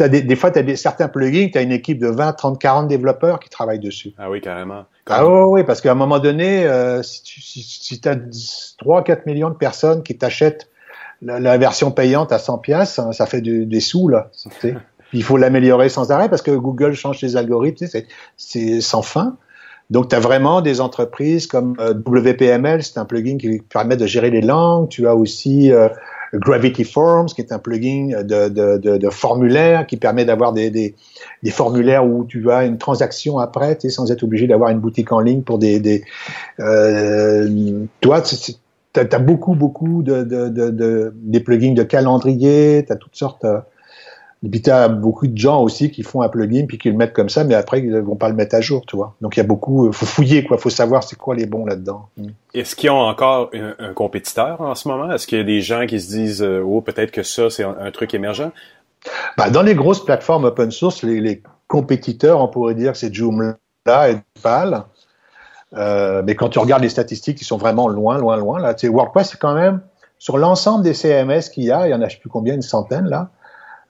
[0.00, 2.32] as des, des fois, tu as des, certains plugins, tu as une équipe de 20,
[2.32, 4.12] 30, 40 développeurs qui travaillent dessus.
[4.18, 4.86] Ah oui, carrément.
[5.06, 8.16] Ah oui, oui, parce qu'à un moment donné, euh, si tu si, as
[8.78, 10.68] 3, 4 millions de personnes qui t'achètent
[11.22, 14.30] la, la, version payante à 100 pièces, hein, ça fait des sous, là.
[15.12, 17.86] Il faut l'améliorer sans arrêt parce que Google change ses algorithmes,
[18.36, 19.36] c'est sans fin.
[19.90, 24.06] Donc, tu as vraiment des entreprises comme euh, WPML, c'est un plugin qui permet de
[24.06, 24.88] gérer les langues.
[24.88, 25.88] Tu as aussi euh,
[26.32, 30.94] Gravity Forms, qui est un plugin de, de, formulaire qui permet d'avoir des,
[31.50, 35.12] formulaires où tu as une transaction après, tu sais, sans être obligé d'avoir une boutique
[35.12, 36.02] en ligne pour des...
[36.60, 42.96] euh, toi, tu as, beaucoup, beaucoup de, de, de, des plugins de calendrier, tu as
[42.96, 43.46] toutes sortes...
[44.44, 46.90] Euh, et puis, tu as beaucoup de gens aussi qui font un plugin puis qui
[46.90, 48.96] le mettent comme ça, mais après, ils ne vont pas le mettre à jour, tu
[48.96, 49.14] vois.
[49.20, 50.58] Donc, il y a beaucoup, faut fouiller, quoi.
[50.58, 52.08] faut savoir c'est quoi les bons là-dedans.
[52.16, 52.28] Mm.
[52.54, 55.10] Est-ce qu'ils ont encore un, compétiteur en ce moment?
[55.12, 57.64] Est-ce qu'il y a des gens qui se disent, euh, oh, peut-être que ça, c'est
[57.64, 58.50] un, truc émergent?
[59.36, 63.12] Bah, dans les grosses plateformes open source, les, les compétiteurs, on pourrait dire que c'est
[63.12, 64.84] Joomla et Drupal.
[65.76, 68.60] Euh, mais quand tu regardes les statistiques, ils sont vraiment loin, loin, loin.
[68.60, 68.74] Là.
[68.74, 69.80] Tu sais, WordPress, c'est quand même,
[70.18, 72.54] sur l'ensemble des CMS qu'il y a, il y en a je sais plus combien,
[72.54, 73.30] une centaine là,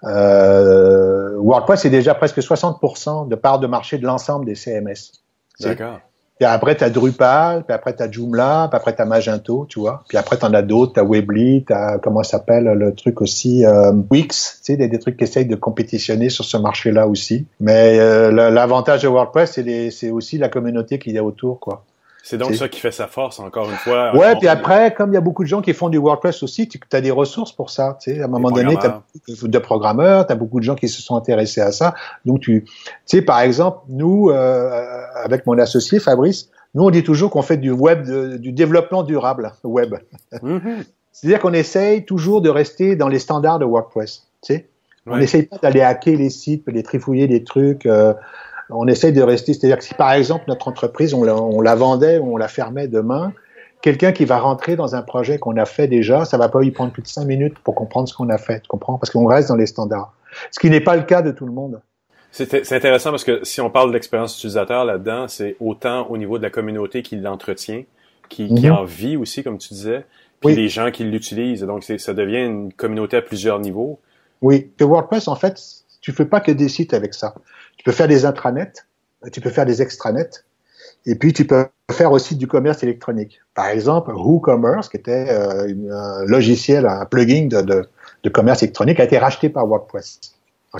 [0.06, 5.12] euh, WordPress est déjà presque 60% de part de marché de l'ensemble des CMS.
[5.60, 6.00] D'accord.
[6.38, 9.66] Puis après, tu as Drupal, puis après, tu as Joomla, puis après, tu as Magento,
[9.68, 10.02] tu vois.
[10.08, 13.20] Puis après, tu en as d'autres, tu as Weebly, tu as, comment s'appelle le truc
[13.20, 17.06] aussi, euh, Wix, tu sais, des, des, trucs qui essayent de compétitionner sur ce marché-là
[17.06, 17.46] aussi.
[17.60, 21.84] Mais euh, l'avantage de WordPress, c'est aussi la communauté qu'il y a autour, quoi.
[22.26, 24.16] C'est donc ça qui fait sa force, encore une fois.
[24.16, 26.66] Ouais, puis après, comme il y a beaucoup de gens qui font du WordPress aussi,
[26.66, 27.98] tu as des ressources pour ça.
[28.00, 30.64] Tu sais, à un moment donné, tu as beaucoup de programmeurs, tu as beaucoup de
[30.64, 31.94] gens qui se sont intéressés à ça.
[32.24, 32.72] Donc, tu, tu
[33.04, 37.58] sais, par exemple, nous, euh, avec mon associé Fabrice, nous, on dit toujours qu'on fait
[37.58, 38.08] du web,
[38.40, 39.94] du développement durable, web.
[40.32, 40.82] Mm-hmm.
[41.12, 44.26] C'est-à-dire qu'on essaye toujours de rester dans les standards de WordPress.
[44.40, 44.68] Tu sais,
[45.06, 47.84] on n'essaye pas d'aller hacker les sites, les trifouiller des trucs.
[47.84, 48.14] Euh,
[48.70, 51.74] on essaye de rester, c'est-à-dire que si par exemple notre entreprise, on la, on la
[51.74, 53.32] vendait ou on la fermait demain,
[53.82, 56.70] quelqu'un qui va rentrer dans un projet qu'on a fait déjà, ça va pas y
[56.70, 58.98] prendre plus de cinq minutes pour comprendre ce qu'on a fait, tu comprends?
[58.98, 60.14] Parce qu'on reste dans les standards.
[60.50, 61.80] Ce qui n'est pas le cas de tout le monde.
[62.32, 66.38] C'est intéressant parce que si on parle de l'expérience utilisateur là-dedans, c'est autant au niveau
[66.38, 67.84] de la communauté qui l'entretient,
[68.28, 68.72] qui, qui, mhm.
[68.72, 70.04] en vit aussi, comme tu disais,
[70.40, 71.62] puis les gens qui l'utilisent.
[71.62, 74.00] Donc, ça devient une communauté à plusieurs niveaux.
[74.42, 74.70] Oui.
[74.76, 75.60] Que WordPress, en fait,
[76.00, 77.34] tu fais pas que des sites avec ça.
[77.84, 78.72] Tu peux faire des intranets,
[79.30, 80.30] tu peux faire des extranets,
[81.04, 83.42] et puis tu peux faire aussi du commerce électronique.
[83.54, 87.86] Par exemple, WooCommerce, qui était euh, un logiciel, un plugin de, de,
[88.22, 90.18] de, commerce électronique, a été racheté par WordPress.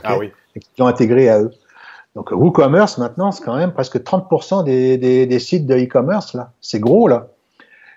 [0.02, 0.32] Ah oui.
[0.56, 1.50] Et qui l'ont intégré à eux.
[2.14, 6.52] Donc WooCommerce, maintenant, c'est quand même presque 30% des, des, des, sites de e-commerce, là.
[6.62, 7.28] C'est gros, là.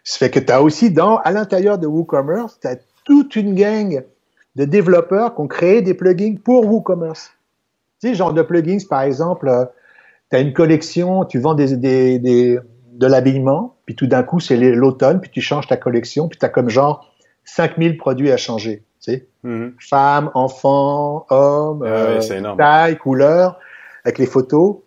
[0.04, 3.56] Ça fait que tu as aussi dans, à l'intérieur de WooCommerce, tu as toute une
[3.56, 4.04] gang
[4.58, 7.32] de développeurs qui ont créé des plugins pour WooCommerce.
[8.02, 9.66] Tu sais, genre de plugins, par exemple, euh,
[10.30, 12.60] tu as une collection, tu vends des, des, des
[12.94, 16.46] de l'habillement, puis tout d'un coup, c'est l'automne, puis tu changes ta collection, puis tu
[16.46, 17.14] as comme genre
[17.46, 18.84] 5000 produits à changer.
[19.02, 19.74] Tu sais, mm-hmm.
[19.80, 23.60] femmes, enfants, hommes, ah euh, taille, couleur,
[24.04, 24.78] avec les photos.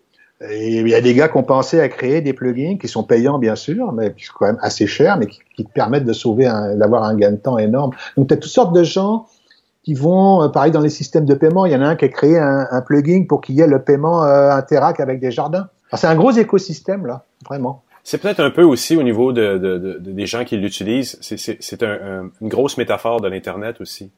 [0.48, 3.04] Et il y a des gars qui ont pensé à créer des plugins qui sont
[3.04, 6.06] payants, bien sûr, mais qui sont quand même assez chers, mais qui, qui te permettent
[6.06, 6.44] de sauver,
[6.76, 7.90] d'avoir un gain de temps énorme.
[8.16, 9.26] Donc, tu as toutes sortes de gens
[9.90, 12.04] qui vont, euh, pareil dans les systèmes de paiement, il y en a un qui
[12.04, 15.68] a créé un, plugin pour qu'il y ait le paiement euh, Interac avec des jardins.
[15.94, 17.82] C'est un gros écosystème là, vraiment.
[18.04, 21.18] C'est peut-être un peu aussi au niveau de, de, de des gens qui l'utilisent.
[21.20, 24.12] C'est un, une grosse métaphore de l'internet aussi,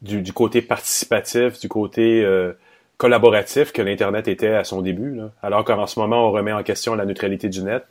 [0.00, 2.54] du, du, côté participatif, du côté euh,
[2.96, 5.14] collaboratif que l'internet était à son début.
[5.16, 5.32] Là.
[5.42, 7.84] Alors qu'en ce moment on remet en question la neutralité du net.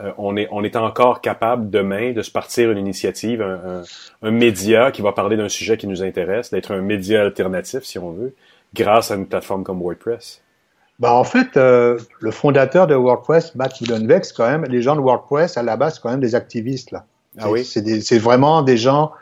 [0.00, 3.82] Euh, on, est, on est encore capable demain de se partir une initiative, un,
[4.22, 7.98] un, média qui va parler d'un sujet qui nous intéresse, d'être un média alternatif, si
[7.98, 8.34] on veut,
[8.74, 10.42] grâce à une plateforme comme WordPress.
[10.98, 15.00] Bah en fait, euh, le fondateur de WordPress, Matt Mullenweg, quand même, les gens de
[15.00, 16.90] WordPress, à la base, c'est quand même des activistes.
[16.90, 17.04] là.
[17.38, 17.64] Ah oui?
[17.64, 19.12] C'est vraiment des gens...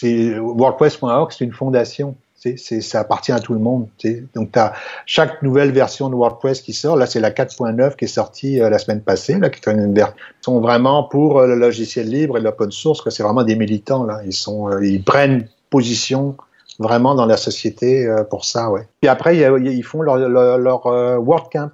[0.00, 2.16] WordPress.org, c'est une fondation.
[2.40, 3.88] C'est, ça appartient à tout le monde.
[4.34, 4.72] Donc, tu as
[5.06, 6.96] chaque nouvelle version de WordPress qui sort.
[6.96, 9.38] Là, c'est la 4.9 qui est sortie euh, la semaine passée.
[9.38, 9.92] Là, qui est une
[10.40, 13.02] sont vraiment pour euh, le logiciel libre et l'open source.
[13.10, 14.04] C'est vraiment des militants.
[14.04, 16.36] Là, ils sont, euh, ils prennent position
[16.78, 18.70] vraiment dans la société pour ça.
[18.70, 18.86] Ouais.
[19.00, 21.70] Puis après, ils font leur, leur, WordCamp.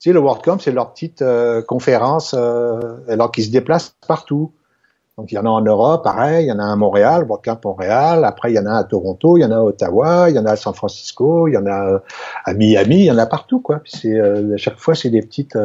[0.00, 1.22] Tu sais, le WordCamp, c'est leur petite
[1.66, 4.50] conférence, alors qu'ils se déplacent partout.
[5.18, 7.58] Donc il y en a en Europe, pareil, il y en a à Montréal, WordCamp
[7.64, 10.36] Montréal, après il y en a à Toronto, il y en a à Ottawa, il
[10.36, 12.00] y en a à San Francisco, il y en a
[12.44, 13.80] à Miami, il y en a partout quoi.
[13.84, 15.58] c'est à chaque fois c'est des petites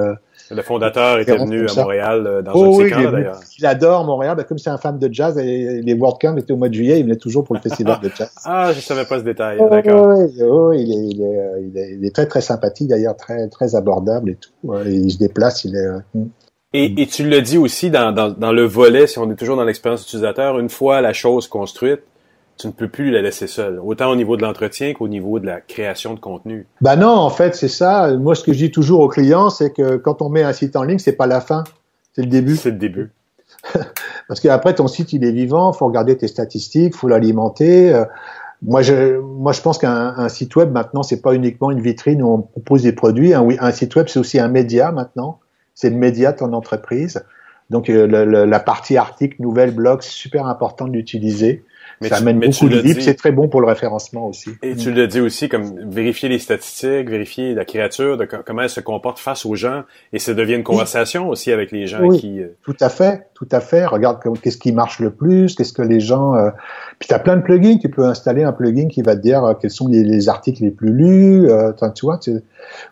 [0.51, 3.39] le fondateur était venu à Montréal euh, dans oh, un de ses d'ailleurs.
[3.57, 4.35] Il adore Montréal.
[4.35, 6.99] Ben, comme c'est un fan de jazz, et les WordCamp étaient au mois de juillet,
[6.99, 8.31] il venait toujours pour le festival de jazz.
[8.45, 9.57] ah, je savais pas ce détail.
[9.69, 10.17] D'accord.
[10.41, 13.75] Oh, il, est, il, euh, il, est, il, est, très très sympathique d'ailleurs, très très
[13.75, 14.73] abordable et tout.
[14.85, 16.19] il se déplace, il est.
[16.73, 19.57] Et, et tu le dis aussi dans, dans, dans le volet, si on est toujours
[19.57, 22.01] dans l'expérience utilisateur, une fois la chose construite,
[22.57, 25.45] tu ne peux plus la laisser seule, autant au niveau de l'entretien qu'au niveau de
[25.45, 26.67] la création de contenu.
[26.81, 28.15] Ben non, en fait, c'est ça.
[28.15, 30.75] Moi, ce que je dis toujours aux clients, c'est que quand on met un site
[30.75, 31.63] en ligne, c'est pas la fin,
[32.13, 32.55] c'est le début.
[32.55, 33.11] C'est le début.
[34.27, 37.93] Parce qu'après, ton site, il est vivant, faut regarder tes statistiques, faut l'alimenter.
[37.93, 38.05] Euh,
[38.61, 42.33] moi, je, moi, je pense qu'un site web maintenant, c'est pas uniquement une vitrine où
[42.33, 43.33] on propose des produits.
[43.33, 45.39] Un, un site web, c'est aussi un média maintenant.
[45.75, 47.23] C'est le média ton entreprise.
[47.69, 51.63] Donc, euh, la partie article, nouvelle, blog, super important d'utiliser.
[52.03, 54.51] Mais ça amène beaucoup de livres, c'est très bon pour le référencement aussi.
[54.61, 58.69] Et tu le dis aussi, comme vérifier les statistiques, vérifier la créature, de comment elle
[58.69, 62.19] se comporte face aux gens, et ça devient une conversation aussi avec les gens oui,
[62.19, 62.41] qui...
[62.41, 63.85] Euh, tout à fait, tout à fait.
[63.85, 66.35] Regarde qu'est-ce qui marche le plus, qu'est-ce que les gens...
[66.35, 66.49] Euh...
[66.99, 69.43] Puis tu as plein de plugins, tu peux installer un plugin qui va te dire
[69.43, 72.31] euh, quels sont les, articles les plus lus, euh, tu vois, tu...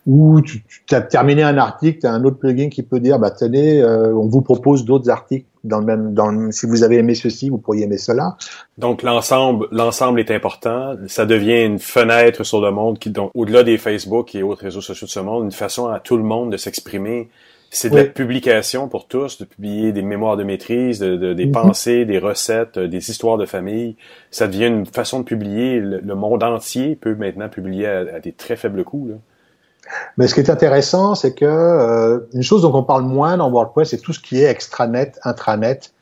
[0.07, 3.19] ou tu, tu as terminé un article, tu as un autre plugin qui peut dire,
[3.19, 7.15] bah tenez, on vous propose d'autres articles dans le même, dans si vous avez aimé
[7.15, 8.35] ceci, vous pourriez aimer cela.
[8.77, 10.95] Donc l'ensemble, l'ensemble est important.
[11.07, 14.81] Ça devient une fenêtre sur le monde qui, donc, au-delà des Facebook et autres réseaux
[14.81, 17.29] sociaux de ce monde, une façon à tout le monde de s'exprimer.
[17.73, 21.51] C'est de la publication pour tous, de publier des mémoires de maîtrise, de, des mhm.
[21.53, 23.95] pensées, des recettes, euh, des histoires de famille.
[24.29, 25.79] Ça devient une façon de publier.
[25.79, 29.07] Le, monde entier peut maintenant publier à, des très faibles coûts.
[29.07, 29.15] Là.
[30.17, 33.49] Mais ce qui est intéressant, c'est que euh, une chose dont on parle moins dans
[33.49, 35.93] WordPress, c'est tout ce qui est extranet, intranet,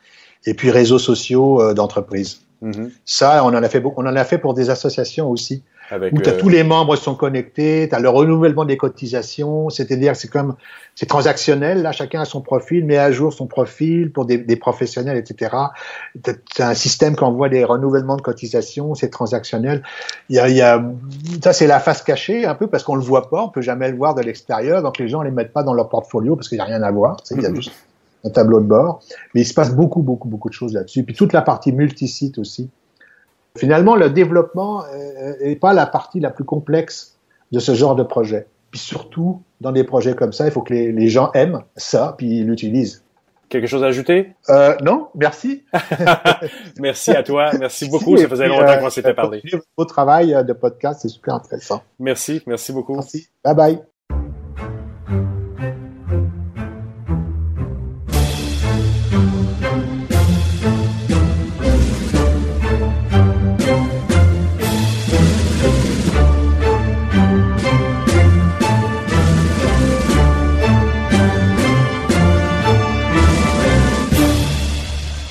[0.46, 2.40] et puis réseaux sociaux euh, d'entreprise.
[2.62, 2.90] Mm-hmm.
[3.04, 6.28] Ça, on en a fait on en a fait pour des associations aussi où as
[6.28, 10.54] euh, tous les membres sont connectés, tu as le renouvellement des cotisations, c'est-à-dire c'est comme
[10.94, 14.56] c'est transactionnel, là chacun a son profil, met à jour son profil pour des, des
[14.56, 15.56] professionnels, etc.
[16.24, 19.82] C'est un système qui envoie des renouvellements de cotisations, c'est transactionnel.
[20.28, 20.82] Il y a, il y a
[21.42, 23.90] ça c'est la face cachée un peu parce qu'on le voit pas, on peut jamais
[23.90, 26.58] le voir de l'extérieur, donc les gens les mettent pas dans leur portfolio parce qu'il
[26.58, 27.72] y a rien à voir, il y a juste
[28.24, 29.00] un tableau de bord,
[29.34, 31.02] mais il se passe beaucoup beaucoup beaucoup de choses là-dessus.
[31.02, 32.70] Puis toute la partie multisite aussi
[33.56, 34.84] Finalement, le développement
[35.42, 37.18] n'est pas la partie la plus complexe
[37.52, 38.46] de ce genre de projet.
[38.70, 42.42] Puis surtout, dans des projets comme ça, il faut que les, gens aiment ça, puis
[42.44, 43.04] l'utilisent.
[43.48, 44.32] Quelque chose à ajouter?
[44.48, 45.64] Euh, Non, merci.
[46.78, 48.16] merci à toi, merci beaucoup.
[48.16, 49.42] Ça faisait longtemps qu'on s'était parlé.
[49.76, 51.82] Votre travail de podcast, c'est super intéressant.
[51.98, 52.94] Merci, merci beaucoup.
[52.94, 53.28] Merci.
[53.44, 53.80] Bye bye.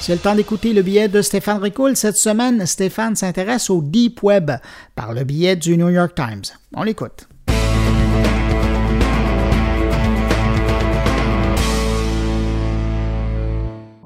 [0.10, 1.96] C'est le temps d'écouter le billet de Stéphane Ricoul.
[1.96, 4.50] Cette semaine, Stéphane s'intéresse au Deep Web
[4.96, 6.46] par le billet du New York Times.
[6.76, 7.30] On l'écoute.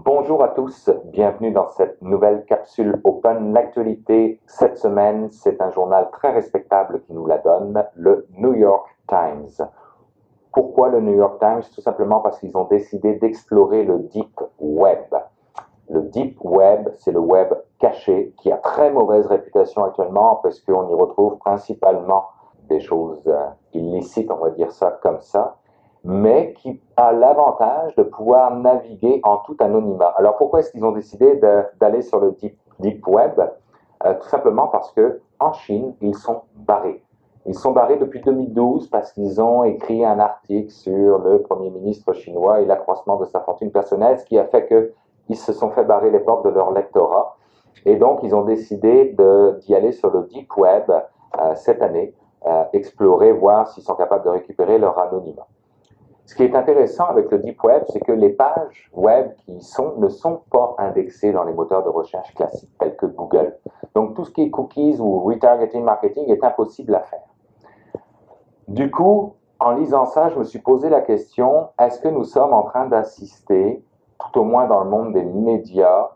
[0.03, 3.53] Bonjour à tous, bienvenue dans cette nouvelle capsule Open.
[3.53, 8.89] L'actualité cette semaine, c'est un journal très respectable qui nous la donne, le New York
[9.07, 9.69] Times.
[10.51, 11.63] Pourquoi le New York Times?
[11.73, 14.99] Tout simplement parce qu'ils ont décidé d'explorer le Deep Web.
[15.89, 20.89] Le deep web, c'est le web caché qui a très mauvaise réputation actuellement parce qu'on
[20.89, 22.25] y retrouve principalement
[22.69, 25.57] des choses euh, illicites, on va dire ça comme ça,
[26.03, 30.13] mais qui a l'avantage de pouvoir naviguer en tout anonymat.
[30.17, 31.35] Alors pourquoi est-ce qu'ils ont décidé
[31.79, 33.39] d'aller sur le deep, deep web?
[34.05, 37.03] Euh, Tout simplement parce que en Chine, ils sont barrés.
[37.45, 42.13] Ils sont barrés depuis 2012 parce qu'ils ont écrit un article sur le Premier ministre
[42.13, 44.93] chinois et l'accroissement de sa fortune personnelle, ce qui a fait que
[45.29, 47.37] ils se sont fait barrer les portes de leur lectorat.
[47.85, 49.15] Et donc, ils ont décidé
[49.61, 52.13] d'y aller sur le Deep Web euh, cette année,
[52.45, 55.47] euh, explorer, voir s'ils sont capables de récupérer leur anonymat.
[56.25, 59.95] Ce qui est intéressant avec le Deep Web, c'est que les pages web qui sont,
[59.97, 63.57] ne sont pas indexées dans les moteurs de recherche classiques tels que Google.
[63.93, 67.23] Donc, tout ce qui est cookies ou retargeting marketing est impossible à faire.
[68.69, 72.53] Du coup, en lisant ça, je me suis posé la question, est-ce que nous sommes
[72.53, 73.83] en train d'assister
[74.19, 76.09] tout au moins dans le monde des médias,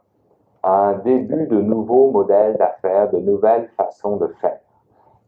[0.63, 4.59] un début de nouveaux modèles d'affaires, de nouvelles façons de faire.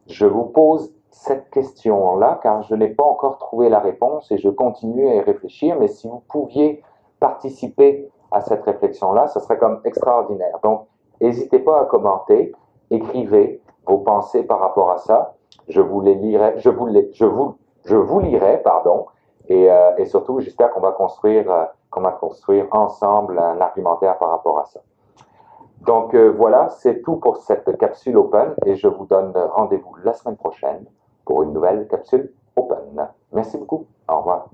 [0.08, 4.50] Je vous pose cette question-là car je n'ai pas encore trouvé la réponse et je
[4.50, 6.84] continue à y réfléchir, mais si vous pouviez
[7.20, 10.60] participer à cette réflexion-là, ce serait comme extraordinaire.
[10.64, 10.86] Donc,
[11.22, 12.54] n'hésitez pas à commenter,
[12.92, 15.36] écrivez vos pensées par rapport à ça.
[15.68, 17.56] Je vous les lirai, je vous les, je vous,
[17.86, 19.06] je vous lirai, pardon,
[19.48, 24.18] et, euh, et surtout, j'espère qu'on va construire, euh, qu'on va construire ensemble un argumentaire
[24.18, 24.82] par rapport à ça.
[25.86, 30.14] Donc euh, voilà, c'est tout pour cette capsule Open et je vous donne rendez-vous la
[30.14, 30.86] semaine prochaine
[31.26, 33.08] pour une nouvelle capsule Open.
[33.32, 33.86] Merci beaucoup.
[34.08, 34.50] Au revoir.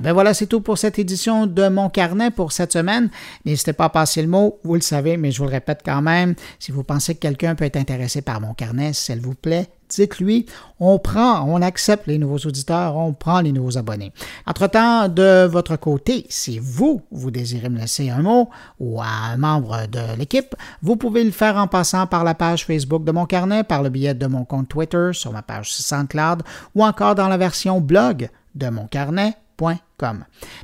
[0.00, 3.10] Ben voilà, c'est tout pour cette édition de Mon Carnet pour cette semaine.
[3.44, 6.02] N'hésitez pas à passer le mot, vous le savez, mais je vous le répète quand
[6.02, 6.34] même.
[6.60, 10.46] Si vous pensez que quelqu'un peut être intéressé par Mon Carnet, s'il vous plaît, dites-lui,
[10.80, 14.12] on prend, on accepte les nouveaux auditeurs, on prend les nouveaux abonnés.
[14.46, 19.36] Entre-temps, de votre côté, si vous, vous désirez me laisser un mot ou à un
[19.36, 23.26] membre de l'équipe, vous pouvez le faire en passant par la page Facebook de mon
[23.26, 26.42] carnet, par le billet de mon compte Twitter, sur ma page SoundCloud
[26.74, 29.34] ou encore dans la version blog de mon carnet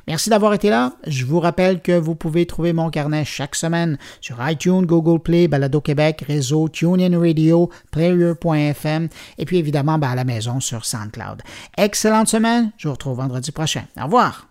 [0.07, 0.93] Merci d'avoir été là.
[1.05, 5.47] Je vous rappelle que vous pouvez trouver mon carnet chaque semaine sur iTunes, Google Play,
[5.47, 11.41] Balado Québec, réseau TuneIn Radio, Player.fm et puis évidemment ben, à la maison sur SoundCloud.
[11.77, 12.71] Excellente semaine.
[12.77, 13.83] Je vous retrouve vendredi prochain.
[13.99, 14.47] Au revoir.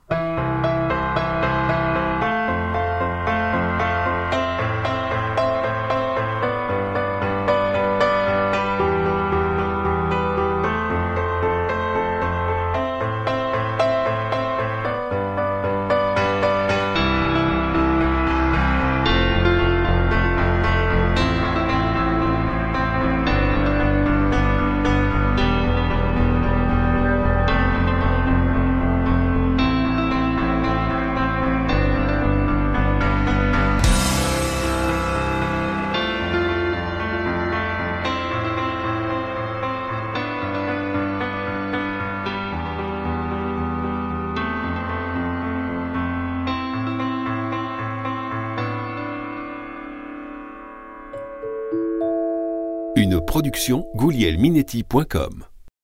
[53.95, 55.54] goulielminetti.com